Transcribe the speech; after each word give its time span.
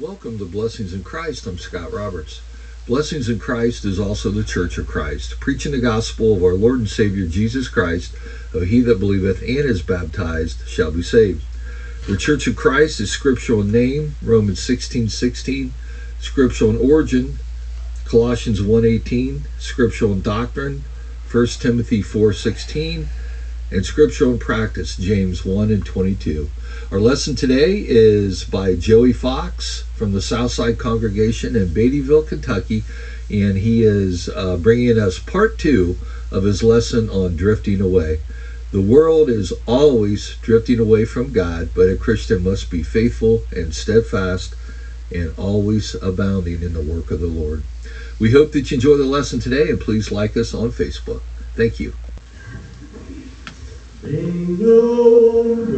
Welcome 0.00 0.38
to 0.38 0.44
Blessings 0.44 0.92
in 0.92 1.04
Christ. 1.04 1.46
I'm 1.46 1.56
Scott 1.56 1.92
Roberts. 1.92 2.40
Blessings 2.84 3.28
in 3.28 3.38
Christ 3.38 3.84
is 3.84 3.96
also 3.96 4.28
the 4.28 4.42
Church 4.42 4.76
of 4.76 4.88
Christ, 4.88 5.38
preaching 5.38 5.70
the 5.70 5.78
gospel 5.78 6.34
of 6.34 6.42
our 6.42 6.54
Lord 6.54 6.80
and 6.80 6.88
Savior 6.88 7.26
Jesus 7.26 7.68
Christ, 7.68 8.12
of 8.52 8.62
he 8.62 8.80
that 8.80 8.98
believeth 8.98 9.40
and 9.42 9.64
is 9.64 9.82
baptized 9.82 10.66
shall 10.66 10.90
be 10.90 11.00
saved. 11.00 11.44
The 12.08 12.16
Church 12.16 12.48
of 12.48 12.56
Christ 12.56 12.98
is 12.98 13.08
scriptural 13.08 13.60
in 13.60 13.70
name, 13.70 14.16
Romans 14.20 14.58
16 14.58 15.10
16, 15.10 15.72
scriptural 16.18 16.70
in 16.70 16.76
origin, 16.76 17.38
Colossians 18.04 18.60
1:18, 18.60 19.42
scriptural 19.60 20.10
in 20.10 20.22
doctrine, 20.22 20.82
1 21.30 21.60
Timothy 21.60 22.02
4:16, 22.02 23.06
and 23.70 23.84
scriptural 23.84 24.38
practice, 24.38 24.96
James 24.96 25.44
1 25.44 25.70
and 25.70 25.84
22. 25.84 26.50
Our 26.90 27.00
lesson 27.00 27.34
today 27.34 27.84
is 27.86 28.44
by 28.44 28.74
Joey 28.74 29.12
Fox 29.12 29.84
from 29.94 30.12
the 30.12 30.20
Southside 30.20 30.78
Congregation 30.78 31.56
in 31.56 31.68
Beattyville, 31.68 32.28
Kentucky, 32.28 32.84
and 33.30 33.58
he 33.58 33.82
is 33.82 34.28
uh, 34.28 34.56
bringing 34.56 34.98
us 34.98 35.18
part 35.18 35.58
two 35.58 35.96
of 36.30 36.44
his 36.44 36.62
lesson 36.62 37.08
on 37.08 37.36
drifting 37.36 37.80
away. 37.80 38.20
The 38.70 38.80
world 38.80 39.28
is 39.28 39.52
always 39.66 40.36
drifting 40.42 40.78
away 40.78 41.04
from 41.04 41.32
God, 41.32 41.70
but 41.74 41.88
a 41.88 41.96
Christian 41.96 42.42
must 42.42 42.70
be 42.70 42.82
faithful 42.82 43.42
and 43.54 43.74
steadfast 43.74 44.54
and 45.12 45.32
always 45.36 45.94
abounding 46.02 46.62
in 46.62 46.72
the 46.72 46.80
work 46.80 47.10
of 47.10 47.20
the 47.20 47.26
Lord. 47.26 47.62
We 48.18 48.32
hope 48.32 48.52
that 48.52 48.70
you 48.70 48.76
enjoy 48.76 48.96
the 48.96 49.04
lesson 49.04 49.38
today 49.38 49.70
and 49.70 49.80
please 49.80 50.10
like 50.10 50.36
us 50.36 50.54
on 50.54 50.70
Facebook. 50.70 51.20
Thank 51.54 51.78
you. 51.78 51.94
Sing 54.04 54.58
the 54.58 55.73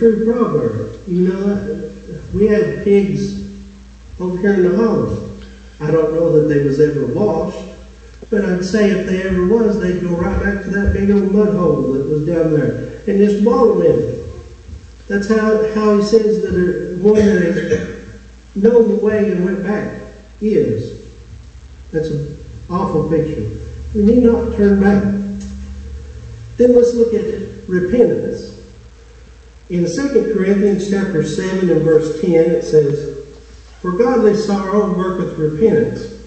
true 0.00 0.24
proverb. 0.24 0.98
You 1.06 1.28
know, 1.28 1.92
we 2.32 2.46
had 2.46 2.82
pigs 2.84 3.46
over 4.18 4.38
here 4.38 4.54
in 4.54 4.62
the 4.62 4.76
house. 4.76 5.28
I 5.78 5.90
don't 5.90 6.14
know 6.14 6.40
that 6.40 6.52
they 6.52 6.64
was 6.64 6.80
ever 6.80 7.06
washed, 7.06 7.64
but 8.30 8.44
I'd 8.44 8.64
say 8.64 8.90
if 8.90 9.06
they 9.06 9.22
ever 9.22 9.46
was, 9.46 9.78
they'd 9.78 10.00
go 10.00 10.16
right 10.16 10.42
back 10.42 10.64
to 10.64 10.70
that 10.70 10.94
big 10.94 11.10
old 11.10 11.32
mud 11.32 11.54
hole 11.54 11.92
that 11.92 12.06
was 12.06 12.26
down 12.26 12.54
there 12.54 13.02
and 13.06 13.18
just 13.18 13.44
wallow 13.44 13.80
in 13.82 14.00
it. 14.00 14.26
That's 15.06 15.28
how, 15.28 15.72
how 15.74 15.96
he 15.96 16.02
says 16.02 16.42
that 16.42 16.54
a, 16.54 16.96
one 16.98 17.14
that 17.14 18.06
known 18.54 18.88
the 18.88 19.04
way 19.04 19.32
and 19.32 19.44
went 19.44 19.62
back 19.62 20.00
is. 20.40 20.98
That's 21.92 22.08
an 22.08 22.38
awful 22.70 23.08
picture. 23.10 23.50
We 23.94 24.04
need 24.04 24.22
not 24.22 24.56
turn 24.56 24.80
back. 24.80 25.02
Then 26.56 26.74
let's 26.74 26.94
look 26.94 27.12
at 27.12 27.68
repentance. 27.68 28.49
In 29.70 29.86
2 29.86 30.34
Corinthians 30.34 30.90
chapter 30.90 31.24
7 31.24 31.70
and 31.70 31.82
verse 31.82 32.20
10, 32.20 32.32
it 32.32 32.64
says, 32.64 33.24
For 33.80 33.92
godly 33.92 34.34
sorrow 34.34 34.92
worketh 34.92 35.38
repentance, 35.38 36.20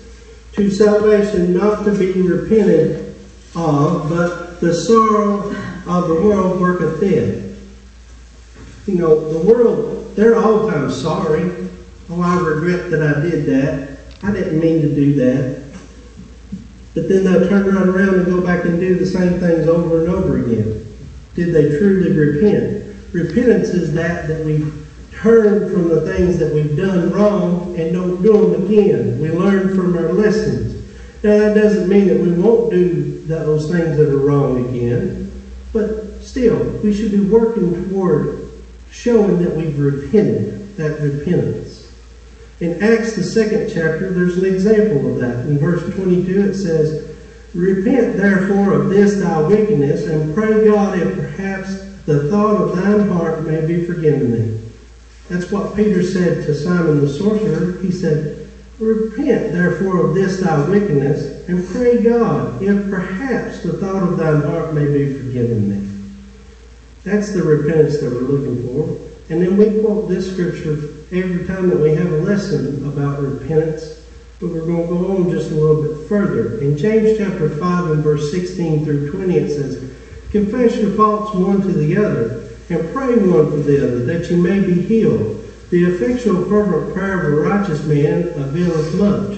to 0.53 0.71
salvation 0.71 1.53
not 1.53 1.83
to 1.83 1.91
be 1.91 2.21
repented 2.21 3.15
of, 3.53 4.07
but 4.07 4.61
the 4.61 4.73
sorrow 4.73 5.49
of 5.85 6.07
the 6.07 6.13
world 6.13 6.61
worketh 6.61 7.01
death. 7.01 7.43
You 8.87 8.95
know, 8.95 9.33
the 9.33 9.45
world, 9.45 10.15
they're 10.15 10.37
all 10.37 10.69
times 10.69 11.01
sorry. 11.01 11.69
Oh, 12.09 12.21
I 12.21 12.39
regret 12.39 12.91
that 12.91 13.03
I 13.03 13.19
did 13.19 13.45
that. 13.47 13.97
I 14.23 14.31
didn't 14.31 14.61
mean 14.61 14.83
to 14.83 14.95
do 14.95 15.15
that. 15.15 15.63
But 16.93 17.09
then 17.09 17.25
they'll 17.25 17.49
turn 17.49 17.65
right 17.75 17.87
around 17.87 18.15
and 18.19 18.25
go 18.25 18.39
back 18.39 18.63
and 18.63 18.79
do 18.79 18.97
the 18.97 19.05
same 19.05 19.41
things 19.41 19.67
over 19.67 19.99
and 19.99 20.09
over 20.13 20.37
again. 20.37 20.95
Did 21.35 21.53
they 21.53 21.77
truly 21.77 22.11
repent? 22.13 22.82
Repentance 23.13 23.69
is 23.69 23.93
that 23.93 24.27
that 24.27 24.43
we 24.43 24.65
turn 25.11 25.71
from 25.71 25.87
the 25.87 26.01
things 26.01 26.39
that 26.39 26.53
we've 26.53 26.75
done 26.75 27.11
wrong 27.11 27.75
and 27.79 27.93
don't 27.93 28.21
do 28.23 28.51
them 28.51 28.65
again. 28.65 29.21
We 29.21 29.29
learn 29.29 29.75
from 29.75 29.95
our 29.95 30.11
lessons. 30.11 30.73
Now 31.23 31.37
that 31.37 31.53
doesn't 31.53 31.87
mean 31.87 32.07
that 32.07 32.19
we 32.19 32.31
won't 32.31 32.71
do 32.71 33.23
those 33.25 33.69
things 33.69 33.97
that 33.97 34.09
are 34.09 34.17
wrong 34.17 34.67
again, 34.67 35.31
but 35.71 36.21
still, 36.21 36.57
we 36.83 36.93
should 36.93 37.11
be 37.11 37.21
working 37.21 37.89
toward 37.89 38.49
showing 38.91 39.41
that 39.43 39.55
we've 39.55 39.77
repented, 39.77 40.75
that 40.77 40.99
repentance. 40.99 41.91
In 42.59 42.81
Acts, 42.81 43.15
the 43.15 43.23
second 43.23 43.69
chapter, 43.69 44.11
there's 44.11 44.37
an 44.37 44.45
example 44.45 45.11
of 45.11 45.19
that. 45.19 45.45
In 45.45 45.59
verse 45.59 45.83
22, 45.95 46.49
it 46.49 46.53
says, 46.55 47.15
Repent 47.53 48.17
therefore 48.17 48.73
of 48.73 48.89
this 48.89 49.15
thy 49.15 49.41
wickedness, 49.41 50.05
and 50.07 50.33
pray 50.33 50.65
God 50.65 50.97
if 50.97 51.15
perhaps 51.15 51.92
the 52.05 52.29
thought 52.29 52.61
of 52.61 52.75
thine 52.75 53.07
heart 53.09 53.43
may 53.43 53.65
be 53.65 53.85
forgiven 53.85 54.31
thee. 54.31 54.71
That's 55.29 55.51
what 55.51 55.75
Peter 55.75 56.03
said 56.03 56.45
to 56.45 56.53
Simon 56.53 56.99
the 56.99 57.09
sorcerer. 57.09 57.79
He 57.81 57.91
said, 57.91 58.49
Repent 58.79 59.53
therefore 59.53 60.07
of 60.07 60.15
this 60.15 60.39
thy 60.39 60.67
wickedness, 60.67 61.47
and 61.47 61.65
pray 61.69 62.03
God 62.03 62.61
if 62.61 62.89
perhaps 62.89 63.63
the 63.63 63.73
thought 63.73 64.03
of 64.03 64.17
thine 64.17 64.41
heart 64.41 64.73
may 64.73 64.85
be 64.85 65.13
forgiven 65.13 65.69
thee. 65.69 65.93
That's 67.03 67.33
the 67.33 67.43
repentance 67.43 67.99
that 67.99 68.11
we're 68.11 68.21
looking 68.21 68.67
for. 68.67 68.99
And 69.29 69.41
then 69.41 69.57
we 69.57 69.81
quote 69.81 70.09
this 70.09 70.31
scripture 70.31 70.89
every 71.11 71.45
time 71.45 71.69
that 71.69 71.79
we 71.79 71.95
have 71.95 72.11
a 72.11 72.21
lesson 72.21 72.85
about 72.85 73.21
repentance. 73.21 74.01
But 74.39 74.49
we're 74.49 74.65
going 74.65 74.83
to 74.83 74.87
go 74.87 75.17
on 75.17 75.31
just 75.31 75.51
a 75.51 75.55
little 75.55 75.83
bit 75.83 76.09
further. 76.09 76.59
In 76.59 76.77
James 76.77 77.17
chapter 77.17 77.49
5 77.49 77.91
and 77.91 78.03
verse 78.03 78.31
16 78.31 78.83
through 78.83 79.11
20, 79.11 79.37
it 79.37 79.49
says, 79.49 79.93
Confess 80.33 80.77
your 80.77 80.89
faults 80.93 81.35
one 81.35 81.61
to 81.61 81.71
the 81.71 81.95
other, 81.95 82.49
and 82.71 82.91
pray 82.91 83.15
one 83.17 83.51
for 83.51 83.57
the 83.57 83.77
other, 83.87 84.03
that 84.05 84.31
you 84.31 84.37
may 84.37 84.59
be 84.61 84.81
healed. 84.81 85.39
The 85.69 85.83
effectual 85.83 86.45
fervent 86.45 86.91
prayer 86.91 87.27
of 87.27 87.33
a 87.33 87.49
righteous 87.49 87.85
man 87.85 88.29
availeth 88.29 88.95
much. 88.95 89.37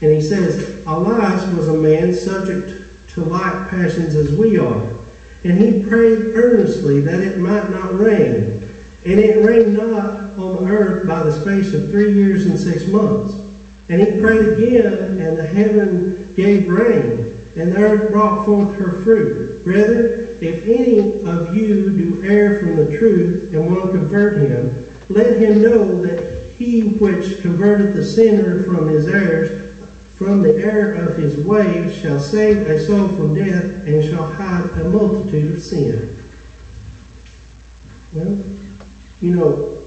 And 0.00 0.10
he 0.10 0.22
says, 0.22 0.82
Elias 0.86 1.44
was 1.54 1.68
a 1.68 1.74
man 1.74 2.14
subject 2.14 2.72
to 3.08 3.20
like 3.22 3.68
passions 3.68 4.14
as 4.14 4.34
we 4.34 4.58
are. 4.58 4.82
And 5.44 5.60
he 5.60 5.82
prayed 5.82 6.34
earnestly 6.34 7.02
that 7.02 7.20
it 7.20 7.38
might 7.38 7.68
not 7.68 7.98
rain. 7.98 8.66
And 9.04 9.20
it 9.20 9.44
rained 9.44 9.74
not 9.74 10.38
on 10.38 10.64
the 10.64 10.70
earth 10.70 11.06
by 11.06 11.22
the 11.22 11.38
space 11.38 11.74
of 11.74 11.90
three 11.90 12.14
years 12.14 12.46
and 12.46 12.58
six 12.58 12.86
months. 12.86 13.34
And 13.90 14.00
he 14.00 14.18
prayed 14.18 14.54
again, 14.54 15.20
and 15.20 15.36
the 15.36 15.46
heaven 15.46 16.32
gave 16.34 16.66
rain, 16.66 17.38
and 17.56 17.72
the 17.72 17.76
earth 17.76 18.10
brought 18.10 18.46
forth 18.46 18.74
her 18.76 19.02
fruit. 19.02 19.62
Brethren, 19.64 20.28
if 20.42 20.64
any 20.64 21.22
of 21.22 21.54
you 21.56 21.90
do 21.90 22.24
err 22.24 22.60
from 22.60 22.76
the 22.76 22.98
truth 22.98 23.52
and 23.52 23.66
will 23.66 23.88
convert 23.88 24.38
him, 24.38 24.86
let 25.08 25.36
him 25.38 25.62
know 25.62 26.00
that 26.02 26.52
he 26.56 26.82
which 26.82 27.40
converted 27.40 27.94
the 27.94 28.04
sinner 28.04 28.62
from 28.62 28.88
his 28.88 29.08
errors, 29.08 29.74
from 30.16 30.42
the 30.42 30.56
error 30.56 30.94
of 30.94 31.16
his 31.16 31.36
ways, 31.38 31.96
shall 31.96 32.20
save 32.20 32.66
a 32.68 32.78
soul 32.84 33.08
from 33.08 33.34
death 33.34 33.64
and 33.86 34.04
shall 34.04 34.30
hide 34.32 34.70
a 34.78 34.84
multitude 34.88 35.56
of 35.56 35.62
sin. 35.62 36.16
Well, 38.12 38.38
you 39.20 39.36
know, 39.36 39.78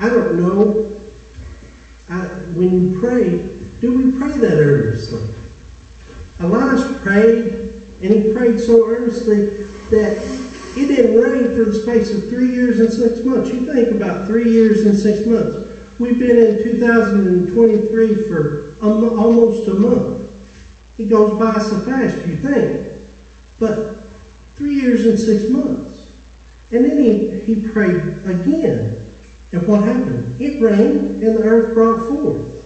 I 0.00 0.08
don't 0.08 0.36
know. 0.36 1.00
I, 2.08 2.24
when 2.54 2.92
you 2.92 3.00
pray, 3.00 3.38
do 3.80 3.96
we 3.96 4.18
pray 4.18 4.36
that 4.38 4.58
earnestly? 4.58 5.28
Elias 6.38 7.02
prayed, 7.02 7.65
and 8.02 8.12
he 8.12 8.32
prayed 8.32 8.60
so 8.60 8.88
earnestly 8.88 9.46
that 9.90 10.18
it 10.76 10.88
didn't 10.88 11.18
rain 11.18 11.56
for 11.56 11.70
the 11.70 11.74
space 11.74 12.12
of 12.12 12.28
three 12.28 12.52
years 12.52 12.80
and 12.80 12.92
six 12.92 13.24
months. 13.24 13.50
You 13.50 13.64
think 13.72 13.94
about 13.94 14.26
three 14.26 14.50
years 14.50 14.84
and 14.84 14.98
six 14.98 15.26
months. 15.26 15.66
We've 15.98 16.18
been 16.18 16.36
in 16.36 16.62
2023 16.62 18.28
for 18.28 18.74
almost 18.82 19.68
a 19.68 19.74
month. 19.74 20.30
It 20.98 21.06
goes 21.06 21.38
by 21.38 21.58
so 21.58 21.80
fast, 21.80 22.16
you 22.26 22.36
think. 22.36 22.92
But 23.58 23.96
three 24.56 24.74
years 24.74 25.06
and 25.06 25.18
six 25.18 25.50
months. 25.50 26.10
And 26.70 26.84
then 26.84 27.02
he, 27.02 27.40
he 27.40 27.68
prayed 27.68 28.02
again. 28.26 29.14
And 29.52 29.66
what 29.66 29.82
happened? 29.84 30.38
It 30.40 30.60
rained 30.60 31.22
and 31.22 31.38
the 31.38 31.42
earth 31.42 31.72
brought 31.72 32.08
forth. 32.08 32.64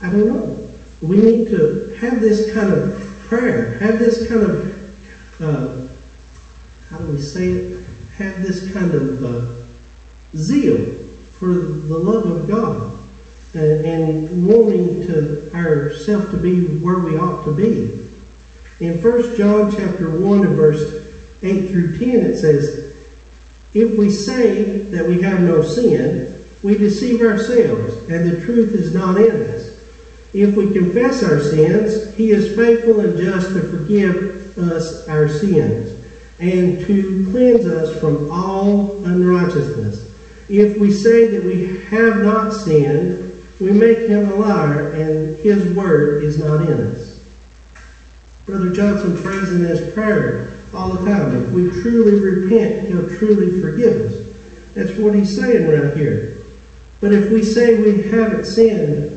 I 0.00 0.10
don't 0.10 0.28
know. 0.28 0.68
We 1.02 1.18
need 1.18 1.48
to 1.48 1.94
have 2.00 2.20
this 2.20 2.54
kind 2.54 2.72
of 2.72 3.15
prayer, 3.28 3.78
have 3.78 3.98
this 3.98 4.28
kind 4.28 4.42
of, 4.42 5.40
uh, 5.40 5.86
how 6.90 6.98
do 6.98 7.12
we 7.12 7.20
say 7.20 7.48
it? 7.48 7.86
Have 8.16 8.42
this 8.42 8.72
kind 8.72 8.92
of 8.94 9.24
uh, 9.24 9.64
zeal 10.34 10.94
for 11.38 11.48
the 11.48 11.98
love 11.98 12.26
of 12.26 12.48
God 12.48 12.98
and, 13.54 13.84
and 13.84 14.46
wanting 14.46 15.06
to 15.06 15.50
ourselves 15.54 16.30
to 16.30 16.36
be 16.36 16.66
where 16.78 16.98
we 16.98 17.16
ought 17.16 17.44
to 17.44 17.52
be. 17.52 18.06
In 18.78 19.02
1 19.02 19.36
John 19.36 19.74
chapter 19.74 20.10
1 20.10 20.46
and 20.46 20.56
verse 20.56 21.06
8 21.42 21.70
through 21.70 21.98
10, 21.98 22.08
it 22.08 22.38
says, 22.38 22.94
If 23.72 23.98
we 23.98 24.10
say 24.10 24.80
that 24.90 25.06
we 25.06 25.22
have 25.22 25.40
no 25.40 25.62
sin, 25.62 26.44
we 26.62 26.76
deceive 26.76 27.22
ourselves, 27.22 27.96
and 28.10 28.30
the 28.30 28.44
truth 28.44 28.74
is 28.74 28.92
not 28.92 29.18
in 29.18 29.42
us. 29.50 29.55
If 30.36 30.54
we 30.54 30.70
confess 30.70 31.22
our 31.22 31.40
sins, 31.40 32.14
he 32.14 32.30
is 32.30 32.54
faithful 32.54 33.00
and 33.00 33.16
just 33.16 33.54
to 33.54 33.62
forgive 33.62 34.58
us 34.58 35.08
our 35.08 35.30
sins 35.30 35.98
and 36.38 36.86
to 36.86 37.26
cleanse 37.30 37.64
us 37.64 37.98
from 37.98 38.30
all 38.30 39.02
unrighteousness. 39.06 40.12
If 40.50 40.76
we 40.76 40.90
say 40.90 41.28
that 41.28 41.42
we 41.42 41.78
have 41.86 42.18
not 42.18 42.50
sinned, 42.50 43.32
we 43.62 43.72
make 43.72 44.00
him 44.00 44.28
a 44.28 44.34
liar, 44.34 44.92
and 44.92 45.38
his 45.38 45.74
word 45.74 46.22
is 46.22 46.36
not 46.36 46.60
in 46.60 46.86
us. 46.88 47.18
Brother 48.44 48.74
Johnson 48.74 49.16
prays 49.22 49.50
in 49.50 49.62
his 49.62 49.90
prayer 49.94 50.52
all 50.74 50.92
the 50.92 51.10
time. 51.10 51.44
If 51.44 51.48
we 51.48 51.70
truly 51.80 52.20
repent, 52.20 52.88
he'll 52.88 53.08
truly 53.16 53.58
forgive 53.62 54.02
us. 54.02 54.26
That's 54.74 54.98
what 54.98 55.14
he's 55.14 55.34
saying 55.34 55.66
right 55.66 55.96
here. 55.96 56.36
But 57.00 57.14
if 57.14 57.32
we 57.32 57.42
say 57.42 57.80
we 57.80 58.02
haven't 58.02 58.44
sinned, 58.44 59.15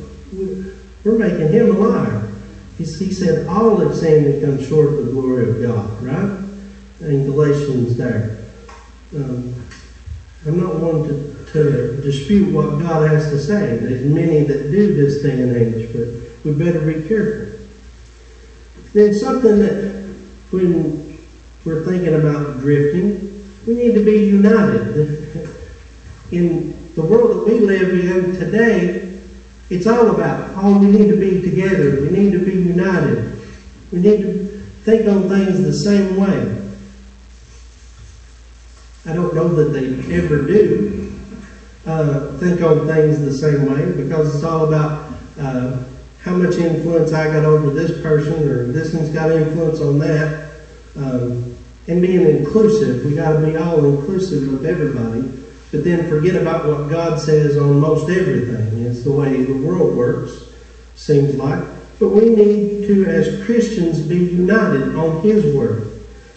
we're 1.03 1.17
making 1.17 1.51
him 1.51 1.75
a 1.75 1.79
liar. 1.79 2.31
He, 2.77 2.83
he 2.83 3.13
said 3.13 3.47
all 3.47 3.77
have 3.77 3.95
sinned 3.95 4.27
and 4.27 4.43
come 4.43 4.65
short 4.65 4.87
of 4.87 5.05
the 5.05 5.11
glory 5.11 5.49
of 5.49 5.61
God, 5.61 6.01
right? 6.03 6.43
In 7.01 7.25
Galatians 7.25 7.97
there. 7.97 8.37
Um, 9.15 9.55
I'm 10.45 10.61
not 10.61 10.75
one 10.75 11.03
to, 11.03 11.45
to 11.51 12.01
dispute 12.01 12.53
what 12.53 12.79
God 12.79 13.09
has 13.09 13.29
to 13.29 13.39
say. 13.39 13.77
There's 13.77 14.05
many 14.05 14.43
that 14.43 14.71
do 14.71 14.93
this 14.93 15.21
day 15.21 15.41
and 15.41 15.55
age, 15.55 15.91
but 15.91 16.07
we 16.45 16.53
better 16.53 16.79
be 16.79 17.07
careful. 17.07 17.53
Then 18.93 19.13
something 19.13 19.59
that 19.59 20.15
when 20.51 21.19
we're 21.65 21.83
thinking 21.85 22.15
about 22.15 22.59
drifting, 22.59 23.43
we 23.67 23.75
need 23.75 23.93
to 23.93 24.03
be 24.03 24.25
united. 24.25 25.49
In 26.31 26.93
the 26.93 27.01
world 27.01 27.31
that 27.31 27.51
we 27.51 27.59
live 27.59 27.89
in 27.89 28.37
today, 28.37 29.08
it's 29.69 29.85
all 29.85 30.15
about, 30.15 30.51
oh, 30.55 30.79
we 30.79 30.87
need 30.87 31.09
to 31.09 31.17
be 31.17 31.41
together. 31.41 32.01
We 32.01 32.09
need 32.09 32.31
to 32.31 32.39
be 32.39 32.53
united. 32.53 33.39
We 33.91 33.99
need 33.99 34.21
to 34.23 34.45
think 34.83 35.07
on 35.07 35.27
things 35.29 35.63
the 35.63 35.73
same 35.73 36.17
way. 36.17 36.55
I 39.05 39.13
don't 39.13 39.33
know 39.33 39.47
that 39.55 39.69
they 39.69 40.15
ever 40.15 40.45
do 40.45 41.11
uh, 41.85 42.37
think 42.37 42.61
on 42.61 42.85
things 42.85 43.19
the 43.19 43.33
same 43.33 43.65
way 43.65 43.91
because 43.91 44.35
it's 44.35 44.43
all 44.43 44.67
about 44.67 45.11
uh, 45.37 45.83
how 46.21 46.35
much 46.35 46.57
influence 46.57 47.13
I 47.13 47.31
got 47.31 47.45
over 47.45 47.69
this 47.69 48.01
person 48.01 48.47
or 48.47 48.65
this 48.65 48.93
one's 48.93 49.09
got 49.09 49.31
influence 49.31 49.79
on 49.79 49.99
that. 49.99 50.51
Um, 50.95 51.55
and 51.87 52.01
being 52.01 52.37
inclusive, 52.37 53.05
we 53.05 53.15
got 53.15 53.39
to 53.39 53.45
be 53.45 53.55
all 53.55 53.83
inclusive 53.85 54.53
of 54.53 54.65
everybody, 54.65 55.38
but 55.71 55.83
then 55.83 56.09
forget 56.09 56.35
about 56.35 56.65
what 56.65 56.89
God 56.89 57.19
says 57.19 57.57
on 57.57 57.79
most 57.79 58.09
everything. 58.09 58.83
It's 58.83 59.03
the 59.03 59.11
way 59.11 59.43
the 59.43 59.53
world 59.53 59.95
works, 59.95 60.45
seems 60.95 61.35
like. 61.35 61.63
But 61.99 62.09
we 62.09 62.29
need 62.29 62.87
to, 62.87 63.05
as 63.05 63.43
Christians, 63.45 64.01
be 64.01 64.17
united 64.17 64.95
on 64.95 65.21
His 65.21 65.53
Word. 65.53 65.91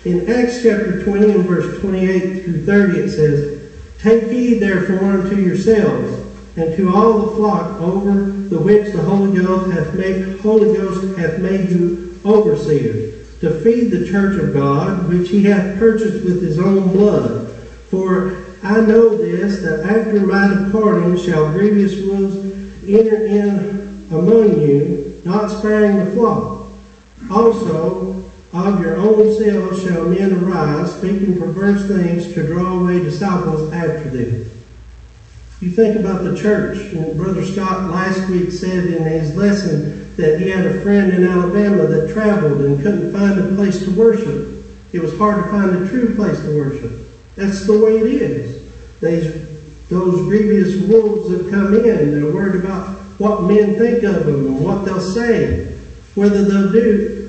In 0.04 0.28
Acts 0.28 0.62
chapter 0.62 1.02
20 1.04 1.32
and 1.32 1.44
verse 1.44 1.80
28 1.80 2.44
through 2.44 2.66
30, 2.66 2.98
it 2.98 3.10
says, 3.10 3.70
Take 3.98 4.24
heed 4.24 4.54
therefore 4.54 5.04
unto 5.04 5.36
yourselves 5.36 6.22
and 6.56 6.76
to 6.76 6.94
all 6.94 7.20
the 7.20 7.36
flock 7.36 7.80
over 7.80 8.24
the 8.24 8.58
which 8.58 8.92
the 8.92 9.02
Holy 9.02 9.40
Ghost 9.40 9.72
hath 9.72 9.94
made 9.94 10.40
Holy 10.40 10.76
Ghost 10.76 11.16
hath 11.16 11.38
made 11.38 11.70
you 11.70 12.18
overseers, 12.24 13.38
to 13.40 13.60
feed 13.60 13.90
the 13.90 14.06
church 14.06 14.38
of 14.40 14.52
God, 14.52 15.08
which 15.08 15.30
he 15.30 15.44
hath 15.44 15.78
purchased 15.78 16.24
with 16.24 16.42
his 16.42 16.58
own 16.58 16.92
blood. 16.92 17.54
For 17.88 18.41
I 18.62 18.80
know 18.80 19.16
this, 19.16 19.60
that 19.62 19.84
after 19.84 20.20
my 20.20 20.46
departing 20.46 21.16
shall 21.16 21.50
grievous 21.50 22.00
wolves 22.00 22.36
enter 22.86 23.26
in 23.26 24.06
among 24.10 24.60
you, 24.60 25.20
not 25.24 25.48
sparing 25.48 25.98
the 25.98 26.10
flock. 26.12 26.68
Also, 27.30 28.24
of 28.52 28.80
your 28.80 28.96
own 28.96 29.36
selves 29.36 29.82
shall 29.82 30.04
men 30.04 30.44
arise, 30.44 30.94
speaking 30.94 31.38
perverse 31.38 31.88
things 31.88 32.32
to 32.34 32.46
draw 32.46 32.78
away 32.78 33.02
disciples 33.02 33.72
after 33.72 34.10
them. 34.10 34.50
You 35.60 35.70
think 35.70 35.96
about 35.96 36.22
the 36.22 36.36
church, 36.36 36.78
and 36.92 37.16
Brother 37.16 37.44
Scott 37.44 37.90
last 37.90 38.28
week 38.28 38.52
said 38.52 38.86
in 38.86 39.04
his 39.04 39.34
lesson 39.34 40.14
that 40.16 40.40
he 40.40 40.50
had 40.50 40.66
a 40.66 40.80
friend 40.82 41.12
in 41.12 41.24
Alabama 41.24 41.86
that 41.86 42.12
traveled 42.12 42.60
and 42.60 42.82
couldn't 42.82 43.12
find 43.12 43.40
a 43.40 43.54
place 43.56 43.84
to 43.84 43.90
worship. 43.92 44.64
It 44.92 45.00
was 45.00 45.16
hard 45.18 45.42
to 45.42 45.50
find 45.50 45.76
a 45.76 45.88
true 45.88 46.14
place 46.14 46.38
to 46.40 46.56
worship. 46.56 47.11
That's 47.36 47.66
the 47.66 47.78
way 47.78 47.98
it 47.98 48.06
is. 48.06 48.70
These, 49.00 49.88
those 49.88 50.22
grievous 50.22 50.76
wolves 50.82 51.30
that 51.30 51.50
come 51.50 51.74
in, 51.74 52.12
they're 52.12 52.32
worried 52.32 52.62
about 52.62 52.98
what 53.18 53.44
men 53.44 53.76
think 53.76 54.02
of 54.04 54.26
them 54.26 54.46
and 54.46 54.60
what 54.60 54.84
they'll 54.84 55.00
say, 55.00 55.76
whether 56.14 56.44
they'll 56.44 56.72
do 56.72 57.22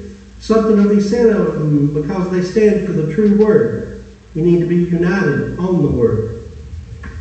something 0.44 0.76
will 0.76 0.94
be 0.94 1.00
said 1.00 1.30
of 1.30 1.54
them 1.54 1.94
because 1.94 2.30
they 2.30 2.42
stand 2.42 2.86
for 2.86 2.92
the 2.92 3.14
true 3.14 3.38
word. 3.38 4.04
We 4.36 4.42
need 4.42 4.60
to 4.60 4.66
be 4.66 4.76
united 4.76 5.58
on 5.58 5.82
the 5.84 5.90
word. 5.90 6.42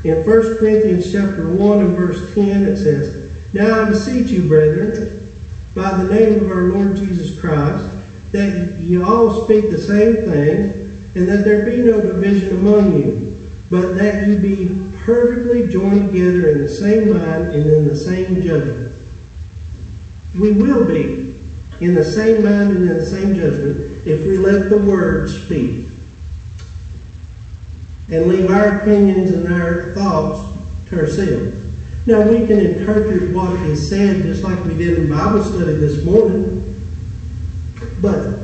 In 0.03 0.27
1 0.27 0.59
Corinthians 0.59 1.13
chapter 1.13 1.47
1 1.47 1.79
and 1.79 1.97
verse 1.97 2.35
10 2.35 2.65
it 2.65 2.77
says, 2.79 3.31
Now 3.53 3.83
I 3.83 3.89
beseech 3.91 4.31
you, 4.31 4.49
brethren, 4.49 5.31
by 5.73 6.03
the 6.03 6.13
name 6.13 6.43
of 6.43 6.51
our 6.51 6.65
Lord 6.65 6.97
Jesus 6.97 7.39
Christ, 7.39 7.89
that 8.33 8.81
ye 8.81 9.01
all 9.01 9.45
speak 9.45 9.71
the 9.71 9.79
same 9.79 10.17
thing, 10.25 10.82
and 11.15 11.29
that 11.29 11.45
there 11.45 11.65
be 11.65 11.83
no 11.83 12.01
division 12.01 12.57
among 12.57 12.97
you, 12.97 13.51
but 13.71 13.95
that 13.97 14.27
you 14.27 14.39
be 14.39 14.93
perfectly 15.05 15.69
joined 15.69 16.13
together 16.13 16.51
in 16.51 16.59
the 16.59 16.69
same 16.69 17.11
mind 17.11 17.49
and 17.49 17.67
in 17.67 17.89
the 17.89 17.97
same 17.97 18.41
judgment. 18.41 18.95
We 20.39 20.53
will 20.53 20.87
be 20.87 21.39
in 21.81 21.95
the 21.95 22.05
same 22.05 22.45
mind 22.45 22.77
and 22.77 22.89
in 22.89 22.97
the 22.97 23.07
same 23.07 23.35
judgment 23.35 24.07
if 24.07 24.25
we 24.27 24.39
let 24.39 24.71
the 24.71 24.79
Word 24.79 25.29
speak 25.29 25.89
and 28.09 28.29
leave 28.29 28.51
our 28.51 28.79
opinions 28.79 29.33
and 29.33 29.53
our 29.53 29.93
thoughts 29.93 30.59
to 30.89 31.01
ourselves. 31.01 31.59
Now, 32.07 32.23
we 32.29 32.47
can 32.47 32.59
interpret 32.59 33.31
what 33.33 33.53
is 33.63 33.89
said 33.89 34.23
just 34.23 34.43
like 34.43 34.63
we 34.65 34.77
did 34.77 34.99
in 34.99 35.09
Bible 35.09 35.45
study 35.45 35.75
this 35.75 36.05
morning, 36.05 36.81
but 38.01 38.41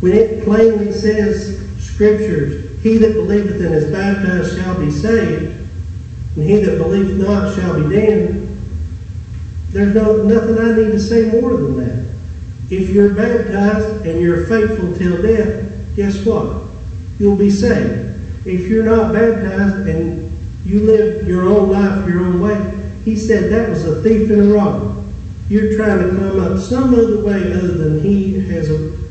when 0.00 0.12
it 0.12 0.44
plainly 0.44 0.92
says, 0.92 1.59
Scriptures, 2.00 2.80
he 2.82 2.96
that 2.96 3.12
believeth 3.12 3.60
and 3.60 3.74
is 3.74 3.92
baptized 3.92 4.56
shall 4.56 4.80
be 4.80 4.90
saved, 4.90 5.68
and 6.34 6.48
he 6.48 6.56
that 6.56 6.78
believeth 6.78 7.18
not 7.18 7.54
shall 7.54 7.78
be 7.78 7.94
damned, 7.94 8.58
there's 9.68 9.94
no, 9.94 10.22
nothing 10.22 10.56
I 10.56 10.74
need 10.76 10.92
to 10.92 10.98
say 10.98 11.24
more 11.24 11.54
than 11.58 11.76
that. 11.76 12.08
If 12.70 12.88
you're 12.88 13.12
baptized 13.12 14.06
and 14.06 14.18
you're 14.18 14.46
faithful 14.46 14.96
till 14.96 15.20
death, 15.20 15.70
guess 15.94 16.24
what? 16.24 16.62
You'll 17.18 17.36
be 17.36 17.50
saved. 17.50 18.46
If 18.46 18.62
you're 18.62 18.84
not 18.84 19.12
baptized 19.12 19.86
and 19.86 20.34
you 20.64 20.80
live 20.80 21.28
your 21.28 21.50
own 21.50 21.68
life 21.70 22.08
your 22.08 22.20
own 22.20 22.40
way, 22.40 22.92
he 23.04 23.14
said 23.14 23.52
that 23.52 23.68
was 23.68 23.84
a 23.84 24.00
thief 24.00 24.30
and 24.30 24.50
a 24.50 24.54
robber. 24.54 25.04
You're 25.50 25.76
trying 25.76 25.98
to 25.98 26.16
come 26.16 26.40
up 26.40 26.60
some 26.60 26.94
other 26.94 27.22
way 27.22 27.52
other 27.52 27.74
than 27.74 28.00
he 28.00 28.40
has, 28.48 28.68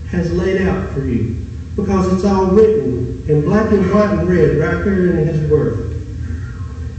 has 0.07 0.33
laid 0.33 0.63
out 0.63 0.91
for 0.91 1.01
you. 1.01 1.45
Because 1.81 2.13
it's 2.13 2.25
all 2.25 2.47
written 2.47 3.23
in 3.27 3.41
black 3.41 3.71
and 3.71 3.89
white 3.91 4.09
and 4.09 4.29
red 4.29 4.57
right 4.57 4.83
there 4.83 5.17
in 5.17 5.27
his 5.27 5.49
word. 5.49 5.95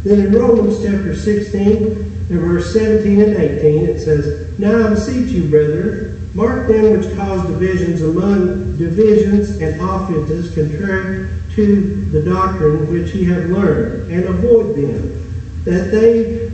Then 0.04 0.26
in 0.26 0.32
Romans 0.32 0.82
chapter 0.82 1.14
16 1.14 1.86
and 2.30 2.40
verse 2.40 2.72
17 2.72 3.20
and 3.20 3.36
18 3.36 3.86
it 3.86 4.00
says, 4.00 4.58
Now 4.58 4.86
I 4.86 4.90
beseech 4.90 5.30
you, 5.30 5.48
brethren, 5.48 6.30
mark 6.34 6.68
them 6.68 6.98
which 6.98 7.14
cause 7.16 7.46
divisions 7.48 8.02
among 8.02 8.78
divisions 8.78 9.60
and 9.60 9.80
offenses 9.80 10.54
contrary 10.54 11.28
to 11.54 12.04
the 12.06 12.22
doctrine 12.22 12.90
which 12.90 13.14
ye 13.14 13.24
have 13.24 13.50
learned, 13.50 14.10
and 14.10 14.24
avoid 14.24 14.76
them, 14.76 15.44
that 15.64 15.90
they 15.90 16.50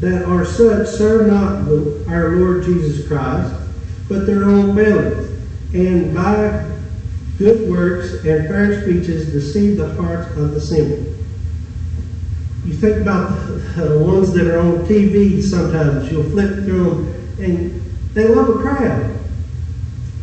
that 0.00 0.24
are 0.24 0.44
such 0.44 0.88
serve 0.88 1.28
not 1.28 1.68
our 2.08 2.36
Lord 2.36 2.64
Jesus 2.64 3.06
Christ, 3.06 3.54
but 4.08 4.26
their 4.26 4.44
own 4.44 4.74
bellies, 4.74 5.30
and 5.72 6.14
by 6.14 6.71
good 7.42 7.68
works 7.68 8.12
and 8.24 8.46
fair 8.46 8.82
speeches 8.82 9.32
deceive 9.32 9.76
the 9.76 9.92
hearts 9.94 10.30
of 10.36 10.52
the 10.52 10.60
simple. 10.60 11.12
You 12.64 12.74
think 12.74 12.98
about 12.98 13.30
the 13.76 13.98
ones 13.98 14.32
that 14.34 14.46
are 14.46 14.60
on 14.60 14.86
TV 14.86 15.42
sometimes, 15.42 16.10
you'll 16.10 16.30
flip 16.30 16.64
through 16.64 16.84
them, 16.84 17.44
and 17.44 17.82
they 18.14 18.28
love 18.28 18.48
a 18.48 18.62
crowd. 18.62 19.18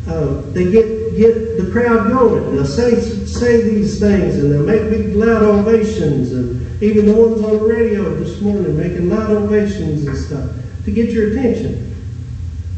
Uh, 0.07 0.41
they 0.51 0.71
get 0.71 1.17
get 1.17 1.57
the 1.57 1.69
crowd 1.71 2.09
going. 2.09 2.55
They'll 2.55 2.65
say 2.65 3.01
say 3.01 3.63
these 3.63 3.99
things, 3.99 4.35
and 4.35 4.51
they'll 4.51 4.63
make 4.63 4.89
big 4.89 5.13
loud 5.13 5.43
ovations, 5.43 6.31
and 6.31 6.81
even 6.81 7.05
the 7.05 7.13
ones 7.13 7.43
on 7.43 7.51
the 7.51 7.65
radio 7.65 8.15
this 8.15 8.39
morning 8.39 8.77
making 8.77 9.09
loud 9.09 9.29
ovations 9.29 10.07
and 10.07 10.17
stuff 10.17 10.49
to 10.85 10.91
get 10.91 11.09
your 11.09 11.31
attention. 11.31 11.93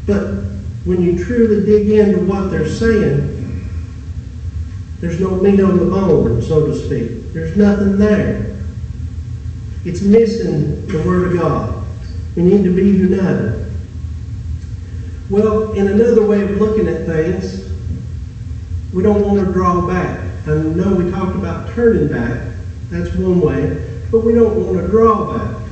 But 0.04 0.42
when 0.84 1.00
you 1.00 1.24
truly 1.24 1.64
dig 1.64 1.88
into 1.90 2.24
what 2.24 2.50
they're 2.50 2.68
saying, 2.68 3.41
there's 5.02 5.18
no 5.18 5.34
meat 5.34 5.58
on 5.58 5.78
the 5.78 5.84
bone, 5.84 6.40
so 6.42 6.64
to 6.64 6.76
speak. 6.76 7.32
There's 7.32 7.56
nothing 7.56 7.98
there. 7.98 8.56
It's 9.84 10.00
missing 10.00 10.86
the 10.86 11.02
Word 11.02 11.32
of 11.32 11.40
God. 11.40 11.84
We 12.36 12.44
need 12.44 12.62
to 12.62 12.72
be 12.72 12.84
united. 12.84 13.66
Well, 15.28 15.72
in 15.72 15.88
another 15.88 16.24
way 16.24 16.42
of 16.42 16.50
looking 16.52 16.86
at 16.86 17.04
things, 17.04 17.68
we 18.94 19.02
don't 19.02 19.26
want 19.26 19.44
to 19.44 19.52
draw 19.52 19.84
back. 19.88 20.20
I 20.46 20.54
know 20.54 20.94
we 20.94 21.10
talked 21.10 21.34
about 21.34 21.74
turning 21.74 22.06
back. 22.06 22.54
That's 22.88 23.12
one 23.16 23.40
way. 23.40 23.84
But 24.12 24.20
we 24.20 24.34
don't 24.34 24.54
want 24.54 24.86
to 24.86 24.86
draw 24.86 25.36
back. 25.36 25.62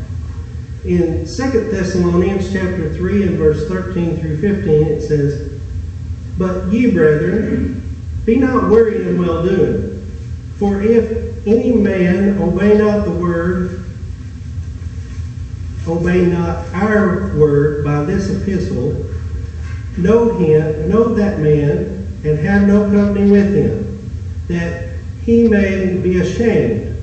In 0.85 1.25
2 1.25 1.27
Thessalonians 1.71 2.53
chapter 2.53 2.93
3 2.93 3.29
and 3.29 3.39
verse 3.39 3.69
13 3.69 4.19
through 4.19 4.41
15, 4.41 4.87
it 4.89 5.03
says, 5.03 5.61
But 6.37 6.73
ye, 6.73 6.91
brethren, 6.91 7.80
be 8.31 8.37
not 8.37 8.71
weary 8.71 9.09
in 9.09 9.21
well 9.21 9.43
doing. 9.43 10.07
For 10.57 10.81
if 10.81 11.45
any 11.49 11.73
man 11.73 12.39
obey 12.39 12.79
not 12.79 13.05
the 13.05 13.11
word, 13.11 13.85
obey 15.89 16.27
not 16.27 16.65
our 16.73 17.37
word 17.37 17.85
by 17.85 18.05
this 18.05 18.31
epistle, 18.31 19.05
know 19.99 20.39
him, 20.39 20.89
know 20.89 21.13
that 21.15 21.41
man, 21.41 22.07
and 22.23 22.39
have 22.39 22.69
no 22.69 22.89
company 22.93 23.33
with 23.33 23.53
him, 23.53 24.11
that 24.47 24.95
he 25.25 25.49
may 25.49 25.97
be 25.97 26.21
ashamed. 26.21 27.03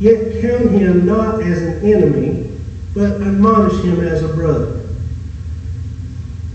Yet 0.00 0.40
count 0.40 0.70
him 0.70 1.04
not 1.04 1.42
as 1.42 1.60
an 1.60 1.84
enemy, 1.84 2.50
but 2.94 3.20
admonish 3.20 3.82
him 3.82 4.00
as 4.00 4.22
a 4.22 4.28
brother. 4.28 4.86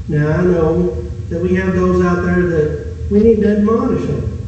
Now 0.07 0.39
I 0.39 0.43
know 0.43 1.01
that 1.29 1.39
we 1.39 1.53
have 1.55 1.75
those 1.75 2.03
out 2.03 2.23
there 2.23 2.47
that 2.47 2.80
we 3.11 3.19
need 3.19 3.41
to 3.41 3.57
admonish 3.57 4.07
them. 4.07 4.47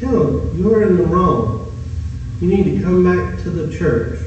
Tell 0.00 0.24
them 0.24 0.58
you're 0.58 0.82
in 0.88 0.96
the 0.96 1.04
wrong. 1.04 1.70
You 2.40 2.48
need 2.48 2.64
to 2.64 2.82
come 2.82 3.04
back 3.04 3.42
to 3.42 3.50
the 3.50 3.76
church. 3.76 4.18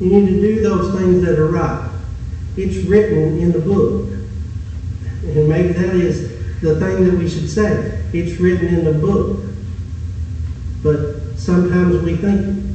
You 0.00 0.10
need 0.10 0.26
to 0.26 0.40
do 0.40 0.60
those 0.60 0.94
things 0.98 1.24
that 1.24 1.38
are 1.38 1.48
right. 1.48 1.90
It's 2.58 2.86
written 2.86 3.38
in 3.38 3.52
the 3.52 3.58
book. 3.58 4.06
And 5.24 5.48
maybe 5.48 5.72
that 5.72 5.94
is 5.94 6.60
the 6.60 6.78
thing 6.78 7.04
that 7.06 7.14
we 7.14 7.28
should 7.28 7.48
say. 7.48 8.02
It's 8.12 8.38
written 8.38 8.66
in 8.68 8.84
the 8.84 8.92
book. 8.92 9.40
But 10.82 11.38
sometimes 11.38 12.02
we 12.02 12.16
think, 12.16 12.66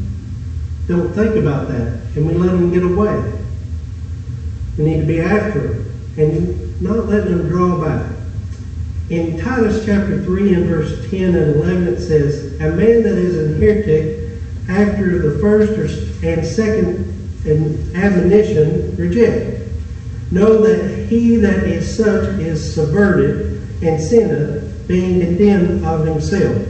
don't 0.88 1.13
think 1.13 1.36
about 1.36 1.67
that, 1.67 2.01
and 2.15 2.27
we 2.27 2.34
let 2.34 2.51
them 2.51 2.72
get 2.72 2.84
away. 2.84 3.34
We 4.77 4.86
need 4.86 5.01
to 5.01 5.05
be 5.05 5.22
after 5.22 5.60
them 5.60 5.91
and 6.17 6.82
not 6.82 7.08
let 7.08 7.25
them 7.25 7.48
draw 7.48 7.84
back. 7.84 8.14
In 9.10 9.40
Titus 9.40 9.86
chapter 9.86 10.24
3 10.24 10.56
and 10.56 10.66
verse 10.66 11.10
10 11.12 11.36
and 11.36 11.56
11, 11.58 11.88
it 11.90 12.00
says, 12.00 12.60
A 12.60 12.70
man 12.70 13.04
that 13.04 13.18
is 13.18 13.38
an 13.38 13.62
heretic 13.62 14.40
after 14.68 15.20
the 15.20 15.40
first 15.40 16.24
and 16.24 16.44
second 16.44 17.06
admonition 17.96 18.96
reject. 18.98 19.62
Know 20.32 20.64
that 20.64 21.08
he 21.08 21.36
that 21.36 21.66
is 21.66 21.96
such 21.96 22.40
is 22.40 22.74
subverted 22.74 23.62
and 23.84 24.02
sinneth, 24.02 24.88
being 24.88 25.22
condemned 25.22 25.86
of 25.86 26.08
himself. 26.08 26.68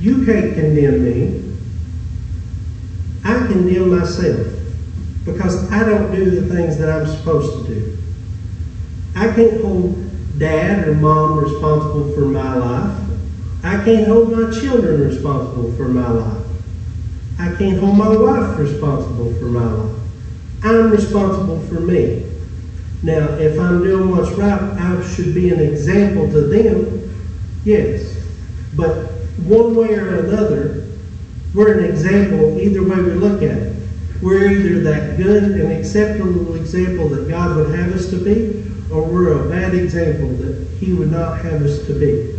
You 0.00 0.24
can't 0.24 0.54
condemn 0.54 1.04
me. 1.04 1.42
I 3.22 3.46
condemn 3.48 3.90
myself 3.90 4.46
because 5.26 5.70
I 5.70 5.84
don't 5.84 6.10
do 6.10 6.40
the 6.40 6.54
things 6.54 6.78
that 6.78 6.88
I'm 6.88 7.06
supposed 7.06 7.66
to 7.66 7.74
do. 7.74 7.98
I 9.14 9.32
can't 9.34 9.60
hold 9.60 10.05
dad 10.38 10.88
or 10.88 10.94
mom 10.94 11.38
responsible 11.38 12.12
for 12.12 12.26
my 12.26 12.54
life. 12.54 13.02
I 13.62 13.82
can't 13.84 14.06
hold 14.06 14.32
my 14.32 14.50
children 14.50 15.00
responsible 15.00 15.72
for 15.72 15.88
my 15.88 16.08
life. 16.08 16.44
I 17.38 17.54
can't 17.56 17.78
hold 17.78 17.96
my 17.96 18.16
wife 18.16 18.58
responsible 18.58 19.34
for 19.34 19.46
my 19.46 19.64
life. 19.64 19.96
I'm 20.62 20.90
responsible 20.90 21.60
for 21.66 21.80
me. 21.80 22.24
Now, 23.02 23.28
if 23.34 23.58
I'm 23.58 23.82
doing 23.82 24.10
what's 24.10 24.30
right, 24.32 24.60
I 24.60 25.06
should 25.14 25.34
be 25.34 25.50
an 25.50 25.60
example 25.60 26.30
to 26.30 26.40
them, 26.40 27.14
yes. 27.64 28.16
But 28.74 29.12
one 29.38 29.74
way 29.74 29.94
or 29.94 30.24
another, 30.24 30.86
we're 31.54 31.78
an 31.78 31.84
example 31.84 32.58
either 32.58 32.82
way 32.82 32.96
we 32.96 33.12
look 33.12 33.42
at 33.42 33.56
it. 33.56 33.76
We're 34.22 34.50
either 34.50 34.80
that 34.80 35.18
good 35.18 35.60
and 35.60 35.72
acceptable 35.72 36.54
example 36.54 37.08
that 37.10 37.28
God 37.28 37.56
would 37.56 37.78
have 37.78 37.92
us 37.92 38.08
to 38.10 38.16
be, 38.16 38.55
or 38.96 39.04
we're 39.04 39.44
a 39.44 39.48
bad 39.48 39.74
example 39.74 40.28
that 40.28 40.66
He 40.78 40.92
would 40.94 41.10
not 41.10 41.38
have 41.40 41.62
us 41.62 41.86
to 41.86 41.92
be. 41.92 42.32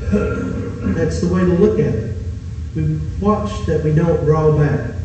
That's 0.94 1.22
the 1.22 1.28
way 1.32 1.42
to 1.42 1.54
look 1.54 1.80
at 1.80 1.94
it. 1.94 2.18
We 2.76 3.00
watch 3.20 3.66
that 3.68 3.84
we 3.84 3.94
don't 3.94 4.24
draw 4.26 4.58
back. 4.58 4.96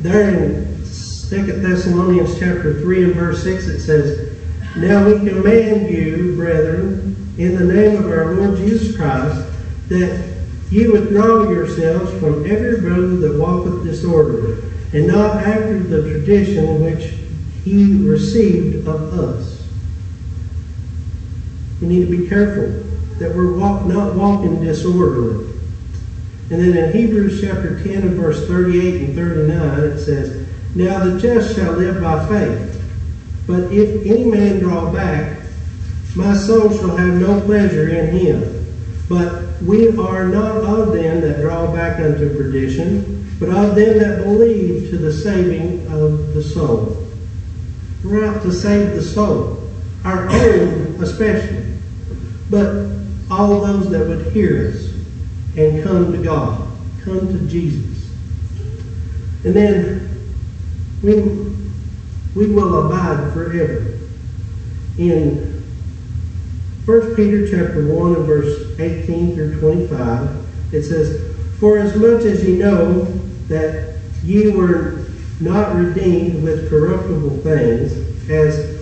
There 0.00 0.28
in 0.28 0.64
2 0.84 0.84
Thessalonians 1.60 2.38
chapter 2.38 2.80
3 2.80 3.04
and 3.04 3.14
verse 3.14 3.42
6 3.42 3.66
it 3.68 3.80
says, 3.80 4.36
Now 4.76 5.06
we 5.06 5.18
command 5.28 5.90
you, 5.90 6.34
brethren, 6.36 7.34
in 7.38 7.56
the 7.56 7.72
name 7.72 7.96
of 7.96 8.10
our 8.10 8.34
Lord 8.34 8.58
Jesus 8.58 8.96
Christ, 8.96 9.46
that 9.88 10.36
you 10.70 10.92
withdraw 10.92 11.50
yourselves 11.50 12.10
from 12.20 12.44
every 12.50 12.80
brother 12.80 13.16
that 13.16 13.38
walketh 13.38 13.84
disorderly, 13.84 14.62
and 14.92 15.06
not 15.06 15.36
after 15.36 15.78
the 15.78 16.02
tradition 16.02 16.82
which 16.82 17.14
he 17.64 18.06
received 18.06 18.86
of 18.86 19.18
us. 19.18 19.57
We 21.80 21.88
need 21.88 22.06
to 22.08 22.18
be 22.18 22.28
careful 22.28 22.84
that 23.18 23.34
we're 23.34 23.56
walk, 23.56 23.86
not 23.86 24.14
walking 24.14 24.62
disorderly. 24.62 25.46
And 26.50 26.62
then 26.62 26.76
in 26.76 26.92
Hebrews 26.92 27.40
chapter 27.40 27.82
10 27.82 28.02
and 28.02 28.14
verse 28.14 28.46
38 28.46 29.02
and 29.02 29.14
39, 29.14 29.78
it 29.80 29.98
says, 29.98 30.48
Now 30.74 31.04
the 31.04 31.20
just 31.20 31.54
shall 31.54 31.72
live 31.72 32.00
by 32.00 32.26
faith. 32.26 32.82
But 33.46 33.72
if 33.72 34.06
any 34.06 34.24
man 34.24 34.60
draw 34.60 34.92
back, 34.92 35.40
my 36.14 36.34
soul 36.36 36.70
shall 36.70 36.96
have 36.96 37.14
no 37.14 37.40
pleasure 37.42 37.88
in 37.88 38.16
him. 38.16 38.66
But 39.08 39.60
we 39.62 39.88
are 39.98 40.26
not 40.26 40.56
of 40.64 40.92
them 40.92 41.20
that 41.20 41.40
draw 41.40 41.72
back 41.72 42.00
unto 42.00 42.36
perdition, 42.36 43.26
but 43.38 43.48
of 43.50 43.74
them 43.74 43.98
that 43.98 44.24
believe 44.24 44.90
to 44.90 44.98
the 44.98 45.12
saving 45.12 45.86
of 45.86 46.34
the 46.34 46.42
soul. 46.42 47.06
We're 48.04 48.26
out 48.26 48.42
to 48.42 48.52
save 48.52 48.94
the 48.94 49.02
soul, 49.02 49.70
our 50.04 50.28
own 50.28 51.02
especially, 51.02 51.67
but 52.50 52.90
all 53.30 53.60
those 53.60 53.90
that 53.90 54.06
would 54.06 54.32
hear 54.32 54.68
us 54.68 54.90
and 55.56 55.82
come 55.82 56.12
to 56.12 56.18
God, 56.18 56.70
come 57.04 57.26
to 57.28 57.46
Jesus. 57.48 58.10
And 59.44 59.54
then 59.54 60.08
we, 61.02 61.20
we 62.34 62.52
will 62.52 62.86
abide 62.86 63.32
forever. 63.32 63.98
In 64.98 65.62
1 66.84 67.16
Peter 67.16 67.46
chapter 67.46 67.86
1 67.86 68.16
and 68.16 68.24
verse 68.24 68.78
18 68.80 69.34
through 69.34 69.60
25, 69.60 70.74
it 70.74 70.82
says, 70.84 71.36
For 71.60 71.78
as 71.78 71.94
much 71.96 72.24
as 72.24 72.42
ye 72.42 72.56
know 72.56 73.04
that 73.48 73.98
ye 74.22 74.50
were 74.50 75.04
not 75.40 75.76
redeemed 75.76 76.42
with 76.42 76.68
corruptible 76.70 77.38
things, 77.38 77.92
as 78.30 78.78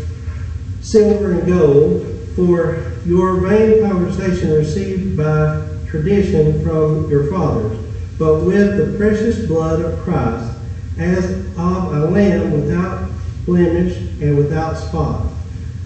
silver 0.80 1.32
and 1.32 1.46
gold, 1.46 2.05
for 2.36 2.92
your 3.06 3.40
vain 3.40 3.82
conversation 3.88 4.52
received 4.52 5.16
by 5.16 5.66
tradition 5.86 6.62
from 6.62 7.10
your 7.10 7.30
fathers, 7.30 7.78
but 8.18 8.44
with 8.44 8.76
the 8.76 8.98
precious 8.98 9.46
blood 9.46 9.80
of 9.80 9.98
Christ, 10.00 10.54
as 10.98 11.30
of 11.56 11.94
a 11.94 12.10
lamb 12.10 12.52
without 12.52 13.10
blemish 13.46 13.96
and 14.20 14.36
without 14.36 14.76
spot, 14.76 15.26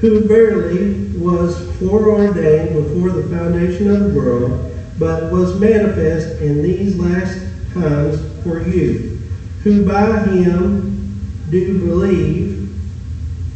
who 0.01 0.27
verily 0.27 1.17
was 1.17 1.57
foreordained 1.79 2.75
before 2.75 3.11
the 3.11 3.29
foundation 3.29 3.89
of 3.89 4.13
the 4.13 4.19
world, 4.19 4.75
but 4.99 5.31
was 5.33 5.59
manifest 5.61 6.41
in 6.43 6.63
these 6.63 6.99
last 6.99 7.39
times 7.73 8.21
for 8.43 8.61
you, 8.69 9.21
who 9.63 9.87
by 9.87 10.19
him 10.25 11.21
do 11.49 11.79
believe 11.79 12.75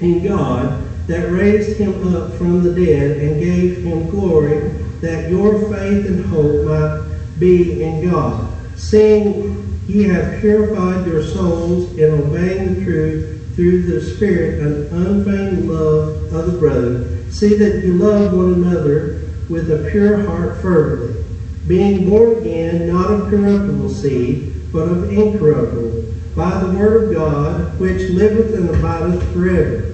in 0.01 0.25
God 0.25 0.84
that 1.07 1.31
raised 1.31 1.77
him 1.77 2.15
up 2.15 2.35
from 2.35 2.63
the 2.63 2.75
dead 2.75 3.19
and 3.19 3.41
gave 3.41 3.85
him 3.85 4.11
glory, 4.11 4.61
that 5.01 5.31
your 5.31 5.69
faith 5.69 6.07
and 6.07 6.25
hope 6.27 6.65
might 6.65 7.05
be 7.39 7.83
in 7.83 8.09
God, 8.09 8.51
seeing 8.77 9.61
ye 9.87 10.05
have 10.05 10.41
purified 10.41 11.07
your 11.07 11.23
souls 11.23 11.97
in 11.99 12.11
obeying 12.11 12.75
the 12.75 12.85
truth 12.85 13.55
through 13.55 13.83
the 13.83 14.01
Spirit 14.01 14.61
and 14.61 14.91
unfeigned 14.93 15.69
love 15.69 16.33
of 16.33 16.53
the 16.53 16.59
brethren. 16.59 17.31
See 17.31 17.55
that 17.55 17.85
you 17.85 17.95
love 17.95 18.33
one 18.33 18.55
another 18.55 19.21
with 19.49 19.71
a 19.71 19.89
pure 19.91 20.23
heart 20.23 20.57
fervently, 20.57 21.23
being 21.67 22.09
born 22.09 22.39
again, 22.39 22.87
not 22.87 23.11
of 23.11 23.29
corruptible 23.29 23.91
seed, 23.91 24.53
but 24.73 24.89
of 24.89 25.11
incorruptible, 25.11 26.03
by 26.35 26.59
the 26.59 26.73
word 26.73 27.05
of 27.05 27.13
God, 27.13 27.79
which 27.79 28.09
liveth 28.11 28.55
and 28.55 28.75
abideth 28.75 29.33
forever. 29.33 29.94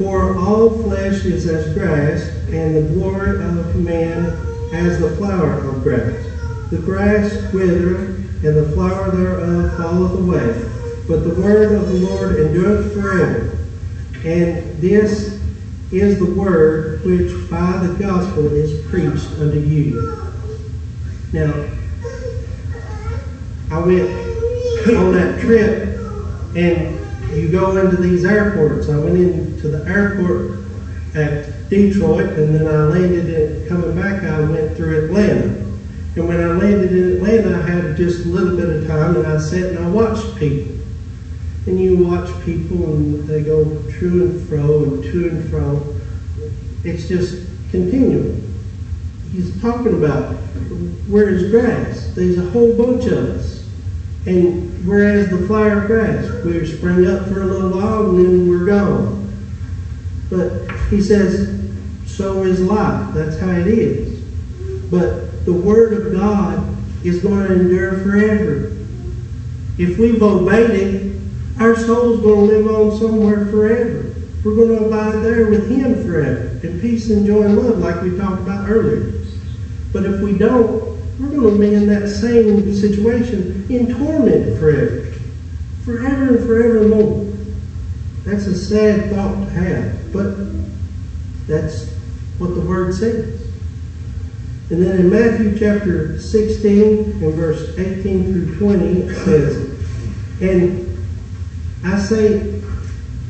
For 0.00 0.34
all 0.38 0.82
flesh 0.82 1.26
is 1.26 1.46
as 1.46 1.74
grass, 1.74 2.30
and 2.48 2.74
the 2.74 2.94
glory 2.94 3.32
of 3.32 3.84
man 3.84 4.32
as 4.72 4.98
the 4.98 5.10
flower 5.16 5.52
of 5.52 5.82
grass. 5.82 6.26
The 6.70 6.78
grass 6.78 7.52
withereth, 7.52 8.42
and 8.42 8.56
the 8.56 8.72
flower 8.72 9.10
thereof 9.10 9.76
falleth 9.76 10.18
away. 10.22 11.04
But 11.06 11.24
the 11.24 11.38
word 11.42 11.74
of 11.74 11.86
the 11.90 11.98
Lord 11.98 12.38
endureth 12.38 12.94
forever. 12.94 13.58
And 14.24 14.80
this 14.80 15.38
is 15.92 16.18
the 16.18 16.34
word 16.34 17.04
which 17.04 17.50
by 17.50 17.76
the 17.76 17.94
gospel 18.02 18.46
is 18.46 18.82
preached 18.86 19.38
unto 19.38 19.58
you. 19.58 20.00
Now, 21.34 21.62
I 23.70 23.78
went 23.80 24.08
on 24.96 25.12
that 25.12 25.38
trip, 25.42 25.94
and 26.56 26.99
you 27.32 27.48
go 27.48 27.76
into 27.76 27.96
these 27.96 28.24
airports. 28.24 28.88
I 28.88 28.98
went 28.98 29.16
into 29.16 29.68
the 29.68 29.84
airport 29.86 30.58
at 31.14 31.68
Detroit, 31.68 32.38
and 32.38 32.54
then 32.54 32.66
I 32.66 32.84
landed 32.84 33.28
in, 33.28 33.68
coming 33.68 33.94
back, 33.94 34.22
I 34.24 34.40
went 34.40 34.76
through 34.76 35.04
Atlanta. 35.04 35.66
And 36.16 36.26
when 36.26 36.40
I 36.40 36.52
landed 36.52 36.92
in 36.92 37.16
Atlanta, 37.16 37.58
I 37.58 37.70
had 37.70 37.96
just 37.96 38.26
a 38.26 38.28
little 38.28 38.56
bit 38.56 38.68
of 38.68 38.86
time, 38.86 39.16
and 39.16 39.26
I 39.26 39.38
sat 39.38 39.66
and 39.66 39.78
I 39.78 39.88
watched 39.88 40.36
people. 40.36 40.74
And 41.66 41.78
you 41.78 42.04
watch 42.04 42.28
people, 42.44 42.84
and 42.84 43.28
they 43.28 43.42
go 43.42 43.64
to 43.64 44.22
and 44.24 44.48
fro 44.48 44.82
and 44.84 45.02
to 45.04 45.28
and 45.28 45.50
fro. 45.50 45.94
It's 46.84 47.06
just 47.06 47.46
continual. 47.70 48.36
He's 49.30 49.60
talking 49.60 49.94
about 49.94 50.34
where 51.08 51.28
is 51.28 51.50
grass. 51.50 52.12
There's 52.14 52.38
a 52.38 52.50
whole 52.50 52.76
bunch 52.76 53.04
of 53.06 53.18
us. 53.18 53.59
And 54.26 54.86
whereas 54.86 55.30
the 55.30 55.46
flower 55.46 55.86
grass, 55.86 56.44
we 56.44 56.66
spring 56.66 57.06
up 57.06 57.26
for 57.28 57.42
a 57.42 57.46
little 57.46 57.70
while 57.70 58.10
and 58.10 58.18
then 58.18 58.48
we're 58.48 58.66
gone. 58.66 59.32
But 60.28 60.70
he 60.88 61.00
says, 61.00 61.58
so 62.06 62.42
is 62.44 62.60
life. 62.60 63.14
That's 63.14 63.38
how 63.38 63.50
it 63.50 63.66
is. 63.66 64.20
But 64.90 65.44
the 65.44 65.52
Word 65.52 65.94
of 65.94 66.12
God 66.12 66.76
is 67.04 67.20
going 67.20 67.46
to 67.46 67.54
endure 67.54 67.98
forever. 68.00 68.76
If 69.78 69.98
we've 69.98 70.22
obeyed 70.22 70.70
it, 70.70 71.20
our 71.58 71.74
soul's 71.76 72.20
going 72.20 72.48
to 72.48 72.56
live 72.56 72.66
on 72.66 72.98
somewhere 72.98 73.46
forever. 73.46 74.14
We're 74.44 74.54
going 74.56 74.78
to 74.78 74.84
abide 74.86 75.22
there 75.24 75.48
with 75.48 75.70
Him 75.70 76.04
forever 76.04 76.60
in 76.62 76.80
peace 76.80 77.08
and 77.10 77.26
joy 77.26 77.42
and 77.42 77.56
love, 77.56 77.78
like 77.78 78.02
we 78.02 78.16
talked 78.16 78.42
about 78.42 78.68
earlier. 78.68 79.12
But 79.92 80.04
if 80.04 80.20
we 80.20 80.36
don't, 80.36 80.89
we're 81.20 81.40
going 81.40 81.54
to 81.54 81.60
be 81.60 81.74
in 81.74 81.86
that 81.86 82.08
same 82.08 82.74
situation 82.74 83.66
in 83.68 83.94
torment 83.94 84.58
forever. 84.58 85.12
Forever 85.84 86.36
and 86.36 86.46
forevermore. 86.46 87.26
That's 88.24 88.46
a 88.46 88.56
sad 88.56 89.10
thought 89.10 89.44
to 89.44 89.50
have, 89.50 90.12
but 90.12 90.36
that's 91.46 91.90
what 92.38 92.54
the 92.54 92.60
Word 92.60 92.94
says. 92.94 93.38
And 94.70 94.82
then 94.82 95.00
in 95.00 95.10
Matthew 95.10 95.58
chapter 95.58 96.18
16 96.18 97.22
and 97.22 97.34
verse 97.34 97.76
18 97.76 98.32
through 98.32 98.58
20, 98.58 98.86
it 98.86 99.14
says, 99.24 100.40
And 100.40 101.04
I 101.84 101.98
say 101.98 102.62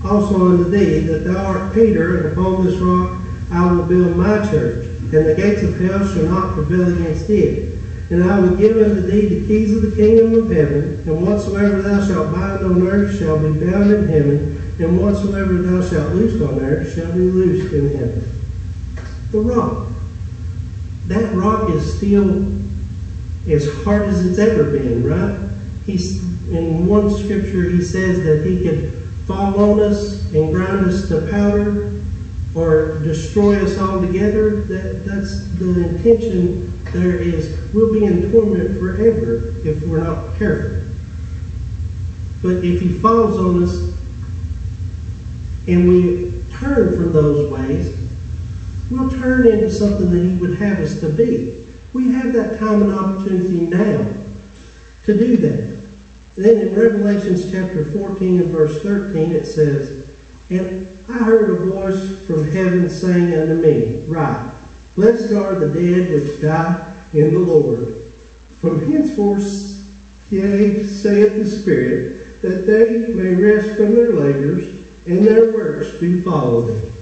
also 0.05 0.51
unto 0.51 0.71
thee 0.71 1.01
that 1.01 1.25
thou 1.25 1.45
art 1.45 1.75
Peter, 1.75 2.19
and 2.19 2.33
upon 2.33 2.65
this 2.65 2.77
rock 2.77 3.19
I 3.51 3.73
will 3.73 3.85
build 3.87 4.17
my 4.17 4.49
church, 4.51 4.87
and 4.87 5.13
the 5.13 5.35
gates 5.35 5.63
of 5.63 5.81
hell 5.81 6.07
shall 6.07 6.25
not 6.25 6.55
prevail 6.55 6.95
against 6.95 7.29
it. 7.31 7.80
And 8.11 8.25
I 8.25 8.41
will 8.41 8.57
give 8.57 8.77
unto 8.77 9.03
thee 9.03 9.29
the 9.29 9.47
keys 9.47 9.77
of 9.77 9.83
the 9.83 9.97
kingdom 9.97 10.35
of 10.35 10.51
heaven, 10.51 11.03
and 11.07 11.27
whatsoever 11.27 11.81
thou 11.81 12.05
shalt 12.05 12.33
bind 12.33 12.65
on 12.65 12.87
earth 12.87 13.17
shall 13.17 13.39
be 13.39 13.65
bound 13.65 13.93
in 13.93 14.09
heaven, 14.09 14.75
and 14.81 15.01
whatsoever 15.01 15.55
thou 15.63 15.81
shalt 15.89 16.15
loose 16.15 16.43
on 16.43 16.59
earth 16.59 16.93
shall 16.93 17.13
be 17.13 17.21
loosed 17.21 17.73
in 17.73 17.97
heaven. 17.97 18.25
The 19.31 19.39
rock. 19.39 19.89
That 21.07 21.35
rock 21.35 21.71
is 21.71 21.97
still 21.97 22.53
as 23.49 23.73
hard 23.85 24.09
as 24.09 24.27
it's 24.27 24.39
ever 24.39 24.65
been, 24.65 25.07
right? 25.07 25.49
He's 25.87 26.21
in 26.51 26.87
one 26.87 27.11
scripture 27.11 27.71
he 27.71 27.83
says 27.83 28.25
that 28.25 28.45
he 28.45 28.65
could 28.65 28.93
fall 29.27 29.59
on 29.61 29.81
us 29.81 30.33
and 30.33 30.53
grind 30.53 30.87
us 30.87 31.09
to 31.09 31.29
powder 31.31 31.93
or 32.57 32.99
destroy 32.99 33.65
us 33.65 33.79
altogether. 33.79 34.63
That 34.63 35.05
that's 35.05 35.47
the 35.59 35.89
intention 35.89 36.73
there 36.93 37.17
is 37.17 37.59
we'll 37.73 37.93
be 37.93 38.05
in 38.05 38.31
torment 38.33 38.79
forever 38.79 39.55
if 39.65 39.83
we're 39.87 40.03
not 40.03 40.37
careful. 40.39 40.83
But 42.43 42.65
if 42.65 42.81
he 42.81 42.99
falls 42.99 43.39
on 43.39 43.63
us 43.63 43.95
and 45.69 45.89
we 45.89 46.43
turn 46.53 46.97
from 46.97 47.13
those 47.13 47.51
ways, 47.51 47.97
we'll 48.91 49.11
turn 49.11 49.47
into 49.47 49.71
something 49.71 50.11
that 50.11 50.25
he 50.25 50.37
would 50.37 50.57
have 50.59 50.79
us 50.79 51.01
to 51.01 51.09
be. 51.09 51.67
We 51.93 52.13
have 52.13 52.33
that 52.33 52.59
time 52.59 52.83
and 52.83 52.93
opportunity 52.93 53.67
now 53.67 54.07
to 55.05 55.19
do 55.19 55.37
that. 55.39 55.81
Then 56.37 56.69
in 56.69 56.75
Revelations 56.75 57.51
chapter 57.51 57.85
14 57.85 58.41
and 58.41 58.51
verse 58.51 58.83
13 58.83 59.33
it 59.33 59.45
says, 59.47 60.09
And 60.49 60.89
I 61.09 61.19
heard 61.19 61.51
a 61.51 61.55
voice 61.55 62.27
from 62.27 62.51
heaven 62.51 62.89
saying 62.89 63.35
unto 63.35 63.55
me, 63.55 64.05
Write, 64.07 64.51
Blessed 64.97 65.33
are 65.33 65.55
the 65.55 65.69
dead 65.69 66.11
which 66.11 66.41
die 66.43 66.95
in 67.13 67.33
the 67.33 67.41
Lord. 67.41 67.95
From 68.61 68.91
henceforth, 68.91 69.85
yea, 70.31 70.85
saith 70.85 71.37
the 71.37 71.49
Spirit, 71.49 72.43
that 72.43 72.67
they 72.67 73.13
may 73.15 73.35
rest 73.35 73.77
from 73.77 73.95
their 73.95 74.13
labors, 74.13 74.85
and 75.07 75.27
their 75.27 75.53
works 75.53 75.99
do 75.99 76.23
follow 76.23 76.63
them. 76.63 76.93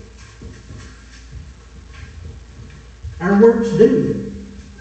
Our 3.21 3.43
works 3.43 3.71
do. 3.71 4.33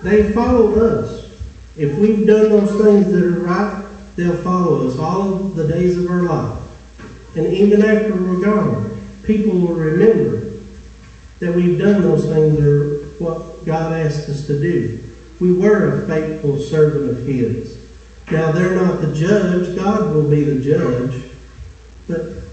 They 0.03 0.31
follow 0.31 0.75
us. 0.75 1.31
If 1.75 1.97
we've 1.97 2.25
done 2.25 2.49
those 2.49 2.81
things 2.83 3.11
that 3.11 3.23
are 3.23 3.39
right, 3.39 3.85
they'll 4.15 4.37
follow 4.37 4.87
us 4.87 4.97
all 4.97 5.33
of 5.33 5.55
the 5.55 5.67
days 5.67 5.97
of 5.97 6.09
our 6.09 6.23
life. 6.23 6.59
And 7.35 7.47
even 7.47 7.83
after 7.83 8.15
we're 8.15 8.41
gone, 8.41 8.99
people 9.23 9.51
will 9.59 9.75
remember 9.75 10.53
that 11.39 11.53
we've 11.53 11.77
done 11.77 12.01
those 12.01 12.25
things 12.25 12.57
that 12.57 12.67
are 12.67 12.96
what 13.19 13.65
God 13.65 13.93
asked 13.93 14.29
us 14.29 14.47
to 14.47 14.59
do. 14.59 15.03
We 15.39 15.53
were 15.53 16.03
a 16.03 16.07
faithful 16.07 16.59
servant 16.59 17.09
of 17.09 17.25
His. 17.25 17.77
Now, 18.31 18.51
they're 18.51 18.75
not 18.75 19.01
the 19.01 19.13
judge. 19.13 19.75
God 19.75 20.13
will 20.13 20.29
be 20.29 20.43
the 20.43 20.61
judge. 20.61 21.31
But 22.07 22.43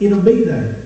it'll 0.00 0.22
be 0.22 0.44
that. 0.44 0.84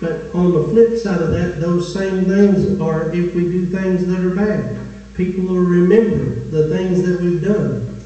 But 0.00 0.34
on 0.34 0.52
the 0.52 0.64
flip 0.64 0.98
side 0.98 1.20
of 1.20 1.30
that, 1.30 1.60
those 1.60 1.92
same 1.92 2.24
things 2.24 2.80
are 2.80 3.10
if 3.14 3.34
we 3.34 3.42
do 3.42 3.66
things 3.66 4.06
that 4.06 4.24
are 4.24 4.34
bad. 4.34 4.78
People 5.14 5.44
will 5.44 5.60
remember 5.60 6.24
the 6.50 6.68
things 6.68 7.02
that 7.02 7.20
we've 7.20 7.42
done 7.42 8.02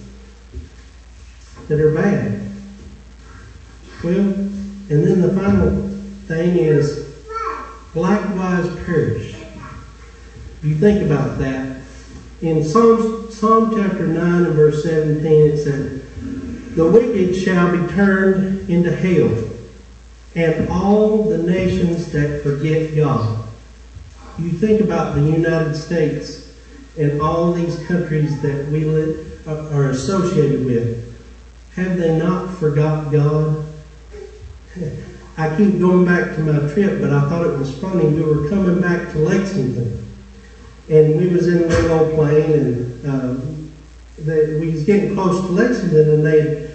that 1.69 1.81
are 1.81 1.95
bad. 1.95 2.51
Well, 4.03 4.15
and 4.15 4.89
then 4.89 5.21
the 5.21 5.33
final 5.35 5.89
thing 6.27 6.57
is 6.57 7.09
likewise 7.95 8.69
perish. 8.85 9.28
You 10.63 10.75
think 10.75 11.03
about 11.03 11.39
that. 11.39 11.83
In 12.43 12.65
Psalm, 12.65 13.31
Psalm 13.31 13.77
chapter 13.77 14.07
9 14.07 14.45
and 14.45 14.55
verse 14.55 14.83
17, 14.83 15.51
it 15.51 15.57
said, 15.59 16.03
The 16.75 16.87
wicked 16.87 17.37
shall 17.37 17.71
be 17.73 17.93
turned 17.93 18.69
into 18.69 18.91
hell, 18.91 19.51
and 20.35 20.69
all 20.69 21.25
the 21.25 21.39
nations 21.39 22.11
that 22.13 22.43
forget 22.43 22.97
God. 22.97 23.45
You 24.37 24.51
think 24.51 24.81
about 24.81 25.15
the 25.15 25.23
United 25.23 25.77
States 25.77 26.49
and 26.97 27.21
all 27.21 27.53
these 27.53 27.81
countries 27.87 28.41
that 28.43 28.67
we 28.67 28.85
live, 28.85 29.47
uh, 29.47 29.69
are 29.71 29.91
associated 29.91 30.65
with. 30.65 31.05
Have 31.75 31.97
they 31.97 32.19
not 32.19 32.51
forgot 32.51 33.13
God? 33.13 33.65
I 35.37 35.57
keep 35.57 35.79
going 35.79 36.05
back 36.05 36.35
to 36.35 36.41
my 36.41 36.73
trip, 36.73 37.01
but 37.01 37.13
I 37.13 37.29
thought 37.29 37.47
it 37.47 37.57
was 37.57 37.77
funny. 37.79 38.07
We 38.07 38.25
were 38.25 38.49
coming 38.49 38.81
back 38.81 39.13
to 39.13 39.19
Lexington, 39.19 40.08
and 40.91 41.17
we 41.17 41.29
was 41.29 41.49
in 41.49 41.69
little 41.69 41.93
old 41.93 42.15
plane, 42.15 42.53
and 42.53 43.07
um, 43.07 43.73
they, 44.19 44.55
we 44.59 44.73
was 44.73 44.85
getting 44.85 45.15
close 45.15 45.47
to 45.47 45.53
Lexington, 45.53 46.11
and 46.11 46.25
they 46.25 46.71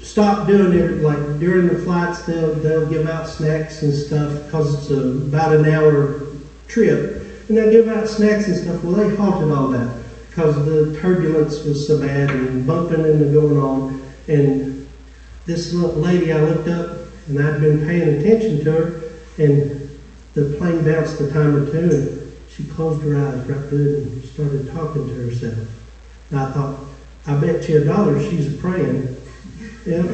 stopped 0.00 0.46
doing 0.46 0.72
it. 0.72 1.02
Like 1.02 1.38
during 1.38 1.66
the 1.68 1.78
flights, 1.78 2.22
they'll 2.22 2.54
they'll 2.54 2.88
give 2.88 3.06
out 3.06 3.28
snacks 3.28 3.82
and 3.82 3.92
stuff 3.92 4.44
because 4.44 4.74
it's 4.74 4.90
a, 4.90 5.08
about 5.26 5.52
an 5.52 5.66
hour 5.66 6.20
trip, 6.68 7.22
and 7.48 7.56
they'll 7.56 7.70
give 7.70 7.88
out 7.88 8.08
snacks 8.08 8.46
and 8.48 8.56
stuff. 8.56 8.82
Well, 8.84 8.94
they 8.94 9.14
halted 9.16 9.50
all 9.50 9.68
that 9.68 9.96
because 10.28 10.64
the 10.66 10.98
turbulence 11.00 11.64
was 11.64 11.86
so 11.86 11.98
bad 11.98 12.30
and 12.30 12.66
bumping 12.66 13.04
and 13.04 13.32
going 13.32 13.56
on, 13.56 14.02
and 14.28 14.86
this 15.44 15.72
little 15.72 16.00
lady 16.00 16.32
I 16.32 16.40
looked 16.40 16.68
up 16.68 16.98
and 17.28 17.40
I'd 17.40 17.60
been 17.60 17.84
paying 17.84 18.20
attention 18.20 18.62
to 18.64 18.72
her, 18.72 19.10
and 19.38 19.98
the 20.34 20.56
plane 20.56 20.84
bounced 20.84 21.20
a 21.20 21.30
time 21.32 21.56
or 21.56 21.70
two, 21.70 21.90
and 21.90 22.25
she 22.56 22.64
closed 22.64 23.02
her 23.02 23.16
eyes 23.16 23.46
right 23.46 23.70
good 23.70 24.06
and 24.06 24.24
started 24.24 24.72
talking 24.72 25.06
to 25.06 25.14
herself. 25.14 25.68
And 26.30 26.40
I 26.40 26.52
thought, 26.52 26.78
I 27.26 27.38
bet 27.38 27.68
you 27.68 27.82
a 27.82 27.84
dollar 27.84 28.20
she's 28.20 28.56
praying. 28.56 29.16
Yeah. 29.84 30.06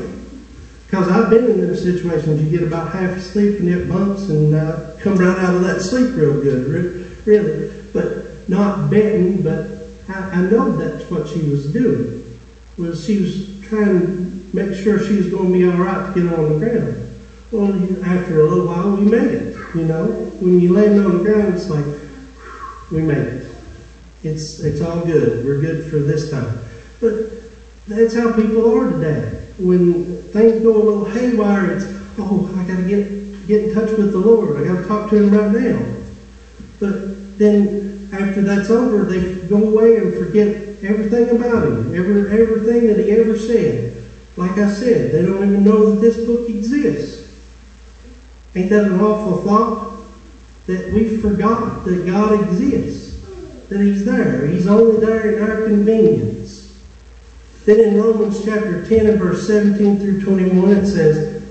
Because 0.87 1.09
I've 1.09 1.31
been 1.31 1.45
in 1.45 1.61
those 1.61 1.83
situations, 1.83 2.43
you 2.43 2.59
get 2.59 2.67
about 2.67 2.93
half 2.93 3.17
asleep 3.17 3.61
and 3.61 3.69
it 3.69 3.89
bumps 3.89 4.29
and 4.29 4.55
uh, 4.55 4.97
come 5.01 5.17
right 5.17 5.39
out 5.39 5.55
of 5.55 5.63
that 5.63 5.81
sleep 5.81 6.17
real 6.17 6.35
good, 6.43 7.27
really. 7.27 7.73
But 7.93 8.49
not 8.49 8.91
betting, 8.91 9.43
but 9.43 9.89
I, 10.09 10.15
I 10.15 10.43
know 10.43 10.77
that's 10.77 11.09
what 11.11 11.29
she 11.29 11.49
was 11.49 11.73
doing. 11.73 12.39
Was 12.77 13.05
she 13.05 13.21
was 13.21 13.61
trying 13.63 14.01
to 14.01 14.47
make 14.53 14.83
sure 14.83 14.99
she 14.99 15.17
was 15.17 15.31
going 15.31 15.53
to 15.53 15.59
be 15.59 15.65
all 15.65 15.79
right 15.79 16.13
to 16.13 16.21
get 16.21 16.33
on 16.33 16.59
the 16.59 16.67
ground. 16.67 17.09
Well, 17.51 18.05
after 18.05 18.41
a 18.41 18.45
little 18.45 18.67
while, 18.67 18.97
we 18.97 19.05
made 19.05 19.31
it. 19.31 19.57
You 19.75 19.85
know, 19.85 20.07
when 20.41 20.61
you 20.61 20.73
land 20.73 20.99
on 20.99 21.19
the 21.19 21.25
ground, 21.25 21.55
it's 21.55 21.71
like 21.71 21.85
we 22.93 23.03
made 23.03 23.19
it. 23.19 23.47
It's 24.23 24.61
it's 24.61 24.81
all 24.81 25.05
good. 25.05 25.45
We're 25.45 25.59
good 25.59 25.91
for 25.91 25.99
this 25.99 26.31
time. 26.31 26.61
But 27.01 27.31
that's 27.89 28.15
how 28.15 28.33
people 28.41 28.71
are 28.77 28.93
today. 28.93 29.41
When 29.59 30.05
things 30.31 30.63
go 30.63 30.77
a 30.77 30.85
little 30.85 31.05
haywire, 31.07 31.73
it's 31.73 31.87
oh, 32.19 32.55
I 32.57 32.65
got 32.65 32.77
to 32.77 32.87
get 32.87 33.47
get 33.47 33.63
in 33.63 33.75
touch 33.75 33.97
with 33.97 34.13
the 34.13 34.19
Lord. 34.21 34.57
I 34.57 34.65
got 34.65 34.81
to 34.81 34.87
talk 34.87 35.11
to 35.11 35.17
Him 35.17 35.31
right 35.31 35.51
now. 35.51 35.85
But 36.79 37.39
then 37.39 38.09
after 38.13 38.43
that's 38.43 38.71
over, 38.71 39.05
they 39.05 39.33
go 39.49 39.57
away 39.69 39.97
and 39.97 40.15
forget 40.17 40.49
everything 40.83 41.31
about 41.31 41.65
Him, 41.65 41.95
every 41.95 42.31
everything 42.31 42.87
that 42.87 42.99
He 42.99 43.11
ever 43.11 43.37
said. 43.37 43.91
Like 44.37 44.59
I 44.59 44.69
said, 44.69 45.13
they 45.13 45.23
don't 45.23 45.45
even 45.45 45.65
know 45.65 45.91
that 45.91 46.01
this 46.01 46.25
book 46.25 46.49
exists. 46.49 47.23
Ain't 48.55 48.71
that 48.71 48.85
an 48.85 49.01
awful 49.01 49.43
thought? 49.43 49.92
That 50.67 50.93
we 50.93 51.17
forgot 51.17 51.85
that 51.85 52.07
God 52.07 52.41
exists, 52.41 53.21
that 53.69 53.81
He's 53.81 54.05
there. 54.05 54.47
He's 54.47 54.67
only 54.67 55.05
there 55.05 55.33
in 55.33 55.43
our 55.43 55.67
convenience. 55.67 56.43
Then 57.65 57.81
in 57.81 58.01
Romans 58.01 58.45
chapter 58.45 58.87
10 58.87 59.07
and 59.07 59.19
verse 59.19 59.47
17 59.47 60.01
through 60.01 60.23
21, 60.23 60.71
it 60.73 60.87
says, 60.87 61.43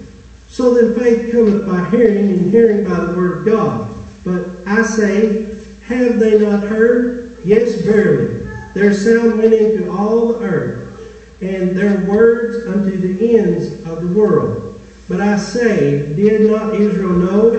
So 0.50 0.74
then 0.74 0.94
faith 1.00 1.32
cometh 1.32 1.66
by 1.66 1.90
hearing, 1.90 2.32
and 2.32 2.52
hearing 2.52 2.84
by 2.84 3.06
the 3.06 3.16
word 3.16 3.40
of 3.40 3.46
God. 3.46 3.96
But 4.24 4.68
I 4.68 4.84
say, 4.84 5.52
have 5.84 6.20
they 6.20 6.40
not 6.40 6.64
heard? 6.64 7.38
Yes, 7.44 7.82
verily. 7.82 8.48
Their 8.74 8.94
sound 8.94 9.38
went 9.38 9.54
into 9.54 9.92
all 9.92 10.34
the 10.34 10.46
earth, 10.46 11.42
and 11.42 11.78
their 11.78 12.06
words 12.06 12.68
unto 12.68 12.98
the 12.98 13.38
ends 13.38 13.86
of 13.86 14.02
the 14.02 14.14
world. 14.14 14.80
But 15.10 15.22
I 15.22 15.38
say, 15.38 16.14
did 16.14 16.50
not 16.50 16.76
Israel 16.76 17.12
know? 17.12 17.58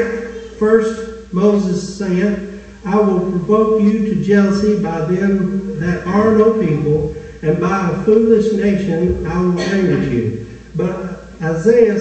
First 0.58 1.11
Moses 1.32 1.96
said, 1.96 2.60
I 2.84 2.98
will 3.00 3.20
provoke 3.20 3.80
you 3.80 4.08
to 4.08 4.22
jealousy 4.22 4.80
by 4.80 5.00
them 5.06 5.78
that 5.78 6.06
are 6.06 6.36
no 6.36 6.58
people, 6.58 7.14
and 7.42 7.60
by 7.60 7.90
a 7.90 8.04
foolish 8.04 8.52
nation 8.52 9.24
I 9.26 9.42
will 9.42 9.60
anger 9.60 10.02
you. 10.02 10.46
But 10.74 11.28
Isaiah 11.40 11.94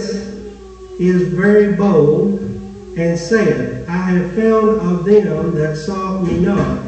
is 0.99 1.23
very 1.29 1.73
bold, 1.73 2.39
and 2.97 3.17
said, 3.17 3.87
I 3.87 3.97
have 3.97 4.33
found 4.33 4.79
of 4.81 5.05
them 5.05 5.55
that 5.55 5.77
sought 5.77 6.23
me 6.23 6.39
not. 6.39 6.83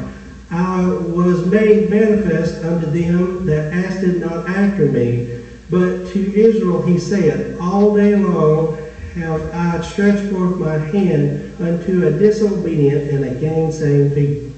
I 0.50 0.86
was 0.86 1.46
made 1.46 1.88
manifest 1.88 2.62
unto 2.62 2.86
them 2.86 3.46
that 3.46 3.72
asked 3.72 4.04
not 4.04 4.46
after 4.46 4.86
me. 4.86 5.38
But 5.70 6.06
to 6.08 6.20
Israel 6.20 6.82
he 6.82 6.98
said, 6.98 7.56
All 7.58 7.94
day 7.94 8.14
long 8.14 8.83
have 9.14 9.54
I 9.54 9.80
stretched 9.82 10.32
forth 10.32 10.58
my 10.58 10.76
hand 10.76 11.54
unto 11.60 12.06
a 12.06 12.10
disobedient 12.10 13.10
and 13.10 13.24
a 13.24 13.34
gainsaying 13.34 14.14
people. 14.14 14.52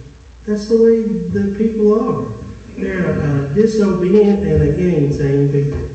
That's 0.44 0.68
the 0.68 0.82
way 0.82 1.02
the 1.02 1.56
people 1.58 2.00
are. 2.00 2.32
They're 2.76 3.20
uh, 3.20 3.48
disobedient 3.54 4.46
and 4.46 4.62
a 4.62 4.76
gainsaying 4.76 5.52
people. 5.52 5.88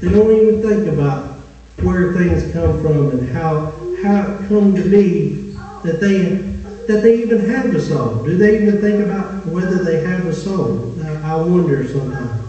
They 0.00 0.10
don't 0.10 0.30
even 0.30 0.62
think 0.62 0.92
about 0.92 1.38
where 1.80 2.12
things 2.12 2.52
come 2.52 2.80
from 2.82 3.10
and 3.10 3.28
how 3.30 3.72
how 4.02 4.34
it 4.34 4.48
come 4.48 4.74
to 4.74 4.82
be 4.82 5.54
that 5.82 6.00
they 6.00 6.52
that 6.86 7.02
they 7.02 7.22
even 7.22 7.48
have 7.48 7.74
a 7.74 7.80
soul. 7.80 8.24
Do 8.24 8.36
they 8.36 8.62
even 8.62 8.80
think 8.80 9.04
about 9.04 9.46
whether 9.46 9.82
they 9.82 10.02
have 10.02 10.26
a 10.26 10.34
soul? 10.34 10.94
I 11.24 11.36
wonder 11.36 11.86
sometimes. 11.86 12.42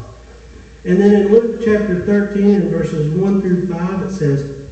And 0.86 1.00
then 1.00 1.22
in 1.22 1.32
Luke 1.32 1.62
chapter 1.64 2.04
13 2.04 2.50
and 2.50 2.70
verses 2.70 3.14
1 3.14 3.42
through 3.42 3.68
5, 3.68 4.02
it 4.02 4.12
says, 4.12 4.63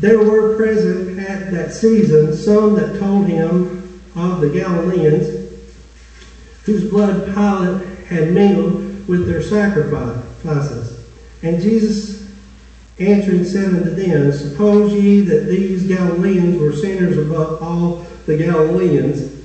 There 0.00 0.18
were 0.18 0.56
present 0.56 1.18
at 1.18 1.52
that 1.52 1.74
season 1.74 2.34
some 2.34 2.74
that 2.76 2.98
told 2.98 3.26
him 3.26 4.00
of 4.16 4.40
the 4.40 4.48
Galileans, 4.48 5.52
whose 6.64 6.90
blood 6.90 7.26
Pilate 7.34 8.06
had 8.06 8.32
mingled 8.32 9.06
with 9.06 9.26
their 9.26 9.42
sacrifices. 9.42 11.06
And 11.42 11.60
Jesus 11.60 12.30
answering 12.98 13.44
said 13.44 13.74
unto 13.74 13.90
them, 13.90 14.32
Suppose 14.32 14.94
ye 14.94 15.20
that 15.20 15.48
these 15.48 15.86
Galileans 15.86 16.58
were 16.58 16.74
sinners 16.74 17.18
above 17.18 17.62
all 17.62 18.06
the 18.24 18.38
Galileans, 18.38 19.44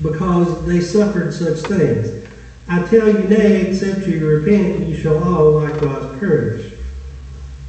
because 0.00 0.64
they 0.64 0.80
suffered 0.80 1.34
such 1.34 1.58
things? 1.68 2.26
I 2.66 2.86
tell 2.86 3.08
you, 3.08 3.28
nay, 3.28 3.66
except 3.66 4.06
you 4.06 4.26
repent, 4.26 4.88
ye 4.88 4.96
shall 4.96 5.22
all 5.22 5.50
likewise 5.52 6.18
perish. 6.18 6.72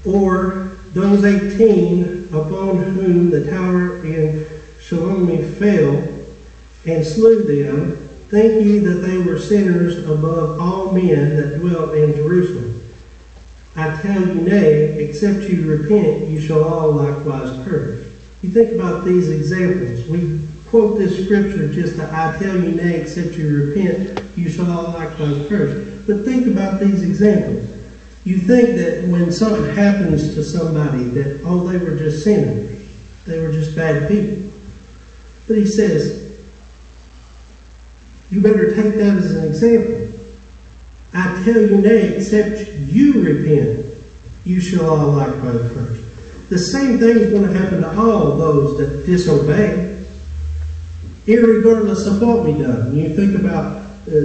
Or 0.05 0.70
those 0.93 1.23
eighteen 1.23 2.27
upon 2.31 2.77
whom 2.77 3.29
the 3.29 3.49
tower 3.49 4.05
in 4.05 4.45
Siloam 4.79 5.53
fell 5.55 6.07
and 6.85 7.05
slew 7.05 7.43
them, 7.43 7.95
think 8.29 8.65
ye 8.65 8.79
that 8.79 8.95
they 8.95 9.17
were 9.17 9.39
sinners 9.39 9.97
above 10.09 10.59
all 10.59 10.91
men 10.91 11.35
that 11.37 11.59
dwelt 11.59 11.95
in 11.95 12.13
Jerusalem? 12.15 12.81
I 13.75 13.95
tell 14.01 14.19
you, 14.21 14.35
nay, 14.35 15.05
except 15.05 15.43
you 15.43 15.65
repent, 15.65 16.27
you 16.27 16.41
shall 16.41 16.63
all 16.63 16.91
likewise 16.91 17.63
perish. 17.63 18.05
You 18.41 18.49
think 18.49 18.73
about 18.73 19.05
these 19.05 19.29
examples. 19.29 20.05
We 20.07 20.41
quote 20.67 20.97
this 20.97 21.23
scripture 21.23 21.71
just 21.71 21.95
to, 21.97 22.03
I 22.11 22.37
tell 22.37 22.57
you, 22.57 22.71
nay, 22.71 22.99
except 22.99 23.35
you 23.35 23.67
repent, 23.67 24.21
you 24.35 24.49
shall 24.49 24.69
all 24.69 24.91
likewise 24.91 25.47
perish. 25.47 25.87
But 26.05 26.25
think 26.25 26.47
about 26.47 26.81
these 26.81 27.03
examples. 27.03 27.65
You 28.23 28.37
think 28.37 28.75
that 28.77 29.07
when 29.07 29.31
something 29.31 29.73
happens 29.73 30.35
to 30.35 30.43
somebody 30.43 31.05
that, 31.05 31.41
oh, 31.43 31.67
they 31.67 31.77
were 31.77 31.97
just 31.97 32.23
sinners. 32.23 32.79
They 33.25 33.39
were 33.39 33.51
just 33.51 33.75
bad 33.75 34.07
people. 34.07 34.51
But 35.47 35.57
he 35.57 35.65
says, 35.65 36.39
you 38.29 38.41
better 38.41 38.75
take 38.75 38.95
that 38.95 39.17
as 39.17 39.35
an 39.35 39.45
example. 39.45 40.07
I 41.13 41.43
tell 41.43 41.61
you, 41.61 41.77
nay, 41.77 42.15
except 42.15 42.69
you 42.73 43.21
repent, 43.21 43.85
you 44.45 44.61
shall 44.61 44.89
all 44.89 45.11
likewise 45.11 45.73
perish. 45.73 46.01
The 46.49 46.59
same 46.59 46.99
thing 46.99 47.17
is 47.17 47.31
going 47.31 47.51
to 47.51 47.57
happen 47.57 47.81
to 47.81 47.99
all 47.99 48.37
those 48.37 48.77
that 48.77 49.05
disobey, 49.05 50.05
irregardless 51.25 52.07
of 52.07 52.21
what 52.21 52.45
we 52.45 52.53
done. 52.53 52.95
You 52.95 53.15
think 53.15 53.39
about 53.39 53.83
uh, 54.07 54.21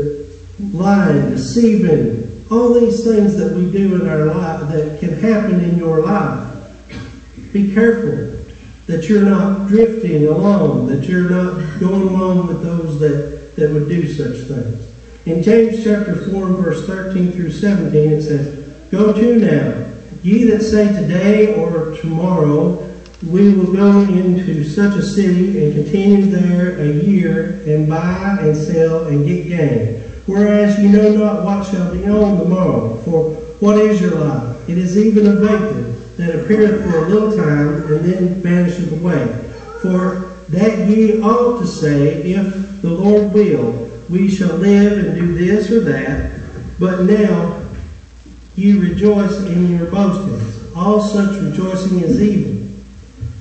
lying, 0.58 1.30
deceiving, 1.30 2.35
all 2.50 2.74
these 2.74 3.04
things 3.04 3.36
that 3.36 3.52
we 3.54 3.70
do 3.70 4.00
in 4.00 4.08
our 4.08 4.26
life 4.26 4.68
that 4.70 5.00
can 5.00 5.18
happen 5.18 5.60
in 5.60 5.76
your 5.76 6.00
life. 6.00 6.52
Be 7.52 7.72
careful 7.74 8.38
that 8.86 9.08
you're 9.08 9.24
not 9.24 9.66
drifting 9.66 10.26
along, 10.28 10.86
that 10.86 11.08
you're 11.08 11.28
not 11.28 11.80
going 11.80 12.02
along 12.02 12.46
with 12.46 12.62
those 12.62 13.00
that, 13.00 13.56
that 13.56 13.72
would 13.72 13.88
do 13.88 14.12
such 14.12 14.46
things. 14.46 14.86
In 15.24 15.42
James 15.42 15.82
chapter 15.82 16.30
4 16.30 16.46
verse 16.48 16.86
13 16.86 17.32
through 17.32 17.50
17 17.50 18.12
it 18.12 18.22
says, 18.22 18.64
Go 18.90 19.12
to 19.12 19.36
now, 19.38 19.92
ye 20.22 20.44
that 20.44 20.62
say 20.62 20.86
today 20.86 21.54
or 21.56 21.96
tomorrow, 21.96 22.82
we 23.26 23.54
will 23.54 23.72
go 23.72 24.02
into 24.02 24.62
such 24.62 24.96
a 24.96 25.02
city 25.02 25.64
and 25.64 25.74
continue 25.74 26.26
there 26.26 26.78
a 26.78 26.92
year 26.92 27.62
and 27.66 27.88
buy 27.88 28.36
and 28.40 28.56
sell 28.56 29.06
and 29.06 29.26
get 29.26 29.48
gain. 29.48 30.05
Whereas 30.26 30.78
you 30.80 30.90
know 30.90 31.14
not 31.16 31.44
what 31.44 31.64
shall 31.64 31.92
be 31.92 32.06
on 32.08 32.38
the 32.38 32.44
morrow. 32.44 32.96
For 33.04 33.30
what 33.60 33.78
is 33.78 34.00
your 34.00 34.16
life? 34.16 34.68
It 34.68 34.76
is 34.76 34.98
even 34.98 35.26
a 35.26 35.36
vapor 35.36 35.94
that 36.16 36.40
appeareth 36.40 36.82
for 36.82 37.04
a 37.04 37.08
little 37.08 37.36
time 37.36 37.86
and 37.92 38.04
then 38.04 38.34
vanisheth 38.42 38.92
away. 38.92 39.50
For 39.80 40.32
that 40.48 40.88
ye 40.88 41.20
ought 41.20 41.60
to 41.60 41.66
say, 41.66 42.22
if 42.22 42.82
the 42.82 42.90
Lord 42.90 43.32
will, 43.32 43.88
we 44.08 44.28
shall 44.28 44.56
live 44.56 44.98
and 44.98 45.14
do 45.14 45.34
this 45.34 45.70
or 45.70 45.80
that. 45.80 46.40
But 46.78 47.04
now 47.04 47.62
ye 48.56 48.72
rejoice 48.72 49.40
in 49.40 49.68
your 49.68 49.86
boastings. 49.86 50.74
All 50.74 51.00
such 51.00 51.40
rejoicing 51.40 52.00
is 52.00 52.20
evil. 52.20 52.66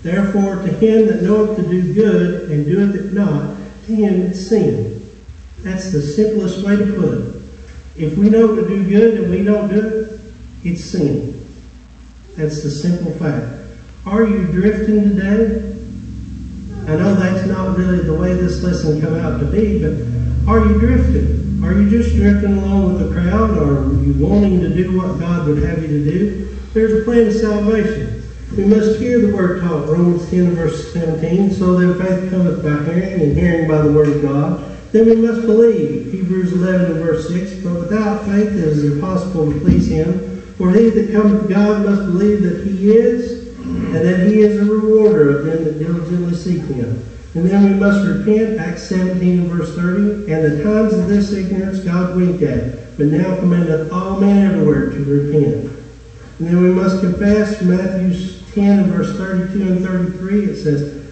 Therefore, 0.03 0.55
to 0.57 0.69
him 0.69 1.07
that 1.07 1.23
knoweth 1.23 1.57
to 1.57 1.63
do 1.63 1.93
good 1.93 2.49
and 2.49 2.65
doeth 2.67 2.95
it 2.95 3.13
not, 3.13 3.55
to 3.85 3.95
him 3.95 4.21
it's 4.21 4.47
sin. 4.47 4.94
That's 5.65 5.91
the 5.91 5.99
simplest 5.99 6.63
way 6.63 6.75
to 6.75 6.85
put 6.93 7.13
it. 7.17 7.41
If 7.95 8.19
we 8.19 8.29
know 8.29 8.55
to 8.55 8.67
do 8.67 8.87
good 8.87 9.21
and 9.21 9.31
we 9.31 9.43
don't 9.43 9.67
do 9.67 9.81
it, 9.81 10.21
it's 10.63 10.83
sin. 10.83 11.43
That's 12.37 12.61
the 12.61 12.69
simple 12.69 13.11
fact. 13.13 13.47
Are 14.05 14.27
you 14.27 14.45
drifting 14.45 15.09
today? 15.09 15.75
I 16.83 16.97
know 16.97 17.15
that's 17.15 17.47
not 17.47 17.75
really 17.75 18.03
the 18.03 18.13
way 18.13 18.33
this 18.33 18.61
lesson 18.61 19.01
come 19.01 19.15
out 19.15 19.39
to 19.39 19.47
be, 19.47 19.81
but 19.81 19.93
are 20.47 20.63
you 20.67 20.79
drifting? 20.79 21.63
Are 21.63 21.73
you 21.73 21.89
just 21.89 22.15
drifting 22.15 22.59
along 22.59 22.93
with 22.93 23.09
the 23.09 23.19
crowd? 23.19 23.57
Or 23.57 23.87
are 23.87 24.03
you 24.03 24.13
wanting 24.23 24.59
to 24.59 24.69
do 24.69 24.95
what 24.95 25.19
God 25.19 25.47
would 25.47 25.63
have 25.63 25.81
you 25.81 25.87
to 25.87 26.03
do? 26.03 26.57
There's 26.75 27.01
a 27.01 27.03
plan 27.05 27.25
of 27.25 27.33
salvation. 27.33 28.21
We 28.55 28.65
must 28.65 28.99
hear 28.99 29.19
the 29.19 29.35
word 29.35 29.63
taught, 29.63 29.87
Romans 29.87 30.29
10 30.29 30.51
verse 30.51 30.93
17. 30.93 31.53
So 31.53 31.79
then 31.79 31.97
faith 31.97 32.29
cometh 32.29 32.61
by 32.61 32.83
hearing, 32.93 33.19
and 33.19 33.35
hearing 33.35 33.67
by 33.67 33.81
the 33.81 33.91
word 33.91 34.09
of 34.09 34.21
God. 34.21 34.74
Then 34.95 35.09
we 35.09 35.15
must 35.17 35.41
believe, 35.41 36.09
Hebrews 36.13 36.53
11 36.53 36.91
and 36.91 37.03
verse 37.03 37.27
6. 37.27 37.55
But 37.65 37.73
without 37.73 38.23
faith 38.27 38.47
it 38.47 38.55
is 38.55 38.93
impossible 38.93 39.51
to 39.51 39.59
please 39.59 39.89
him. 39.89 40.39
For 40.57 40.71
he 40.71 40.89
that 40.89 41.11
cometh 41.11 41.49
to 41.49 41.53
God 41.53 41.85
must 41.85 42.03
believe 42.03 42.43
that 42.43 42.65
he 42.65 42.95
is, 42.95 43.57
and 43.57 43.93
that 43.93 44.25
he 44.25 44.39
is 44.39 44.57
a 44.57 44.71
rewarder 44.71 45.37
of 45.37 45.45
them 45.47 45.65
that 45.65 45.79
diligently 45.79 46.33
seek 46.33 46.61
him. 46.73 47.03
And 47.33 47.45
then 47.45 47.65
we 47.65 47.77
must 47.77 48.07
repent, 48.07 48.57
Acts 48.61 48.83
17 48.83 49.41
and 49.41 49.51
verse 49.51 49.75
30. 49.75 50.31
And 50.31 50.45
the 50.45 50.63
times 50.63 50.93
of 50.93 51.09
this 51.09 51.33
ignorance 51.33 51.79
God 51.79 52.15
winked 52.15 52.41
at, 52.43 52.97
but 52.97 53.07
now 53.07 53.35
commandeth 53.35 53.91
all 53.91 54.21
men 54.21 54.49
everywhere 54.49 54.91
to 54.91 55.03
repent. 55.03 55.77
And 56.39 56.47
then 56.47 56.61
we 56.63 56.69
must 56.69 57.01
confess, 57.01 57.61
Matthew 57.61 58.13
10 58.53 58.79
and 58.79 58.93
verse 58.93 59.13
32 59.17 59.73
and 59.73 59.83
33, 59.83 60.45
it 60.45 60.55
says, 60.55 61.04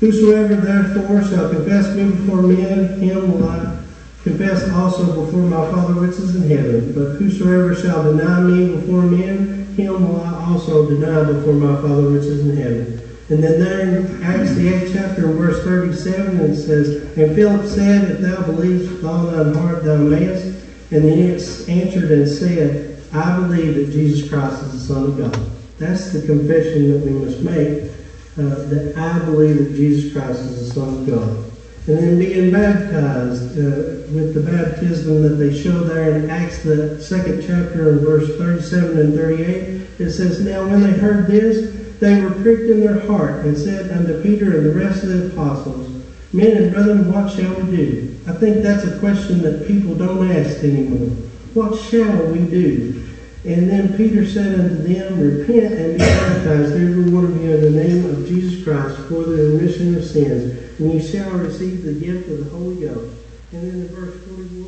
Whosoever 0.00 0.56
therefore 0.56 1.24
shall 1.24 1.48
confess 1.50 1.94
me 1.96 2.10
before 2.10 2.42
men, 2.42 3.00
him 3.00 3.32
will 3.32 3.48
I 3.48 3.78
confess 4.22 4.70
also 4.70 5.24
before 5.24 5.42
my 5.42 5.70
Father 5.70 6.00
which 6.00 6.16
is 6.16 6.36
in 6.36 6.48
heaven. 6.48 6.92
But 6.92 7.16
whosoever 7.16 7.74
shall 7.74 8.04
deny 8.04 8.40
me 8.40 8.76
before 8.76 9.02
men, 9.02 9.74
him 9.74 10.08
will 10.08 10.20
I 10.20 10.44
also 10.46 10.88
deny 10.88 11.24
before 11.24 11.54
my 11.54 11.80
Father 11.82 12.10
which 12.10 12.24
is 12.24 12.46
in 12.48 12.56
heaven. 12.56 13.02
And 13.30 13.42
then 13.42 13.60
there 13.60 13.80
in 13.80 14.22
Acts 14.22 14.54
the 14.54 14.68
8th 14.68 14.92
chapter 14.92 15.26
verse 15.32 15.62
37 15.64 16.40
it 16.40 16.56
says, 16.56 17.18
And 17.18 17.34
Philip 17.34 17.66
said, 17.66 18.10
If 18.10 18.20
thou 18.20 18.42
believest 18.46 18.90
with 18.90 19.04
all 19.04 19.26
thine 19.26 19.54
heart 19.54 19.84
thou 19.84 19.96
mayest. 19.96 20.58
And 20.90 21.04
he 21.04 21.30
answered 21.30 22.10
and 22.10 22.26
said, 22.26 23.02
I 23.12 23.36
believe 23.40 23.74
that 23.74 23.92
Jesus 23.92 24.28
Christ 24.28 24.62
is 24.62 24.72
the 24.72 24.78
Son 24.78 25.04
of 25.04 25.18
God. 25.18 25.50
That's 25.78 26.12
the 26.12 26.26
confession 26.26 26.92
that 26.92 27.04
we 27.04 27.10
must 27.10 27.40
make, 27.40 27.90
that 28.38 28.96
I 28.96 29.18
believe 29.24 29.58
that 29.58 29.74
Jesus 29.74 30.12
Christ 30.12 30.40
is 30.40 30.68
the 30.68 30.74
Son 30.74 30.88
of 30.94 31.06
God. 31.06 31.44
And 31.88 31.98
then 31.98 32.18
being 32.18 32.52
baptized 32.52 33.58
uh, 33.58 34.06
with 34.12 34.34
the 34.34 34.40
baptism 34.40 35.22
that 35.22 35.36
they 35.36 35.58
show 35.58 35.84
there 35.84 36.18
in 36.18 36.30
Acts, 36.30 36.62
the 36.62 37.00
second 37.02 37.40
chapter, 37.40 37.90
and 37.90 38.00
verse 38.00 38.36
37 38.36 38.98
and 38.98 39.14
38, 39.14 39.80
it 39.98 40.10
says, 40.10 40.40
Now 40.40 40.68
when 40.68 40.82
they 40.82 40.92
heard 40.92 41.26
this, 41.26 41.74
they 41.98 42.20
were 42.20 42.30
pricked 42.42 42.68
in 42.68 42.80
their 42.80 43.00
heart 43.06 43.44
and 43.44 43.56
said 43.56 43.90
unto 43.90 44.22
Peter 44.22 44.56
and 44.56 44.66
the 44.66 44.72
rest 44.72 45.02
of 45.02 45.08
the 45.08 45.32
apostles, 45.32 45.88
Men 46.32 46.62
and 46.62 46.70
brethren, 46.70 47.10
what 47.10 47.32
shall 47.32 47.54
we 47.54 47.74
do? 47.74 48.14
I 48.26 48.32
think 48.32 48.62
that's 48.62 48.84
a 48.84 48.98
question 48.98 49.40
that 49.42 49.66
people 49.66 49.94
don't 49.94 50.30
ask 50.30 50.58
anymore. 50.58 51.16
What 51.54 51.80
shall 51.80 52.26
we 52.26 52.40
do? 52.40 53.02
And 53.44 53.70
then 53.70 53.96
Peter 53.96 54.26
said 54.26 54.58
unto 54.58 54.82
them, 54.82 55.20
Repent 55.20 55.72
and 55.74 55.92
be 55.92 55.98
baptized, 55.98 56.72
every 56.72 57.10
one 57.10 57.24
of 57.24 57.42
you, 57.42 57.54
in 57.54 57.60
the 57.62 57.70
name 57.70 58.04
of 58.04 58.26
Jesus 58.26 58.64
Christ, 58.64 58.96
for 59.08 59.22
the 59.22 59.50
remission 59.50 59.94
of 59.94 60.04
sins, 60.04 60.78
and 60.80 60.92
ye 60.92 61.00
shall 61.00 61.30
receive 61.30 61.84
the 61.84 61.92
gift 61.92 62.28
of 62.28 62.44
the 62.44 62.50
Holy 62.50 62.80
Ghost. 62.80 63.14
And 63.52 63.62
then 63.62 63.80
in 63.80 63.88
verse 63.88 64.20
41 64.26 64.67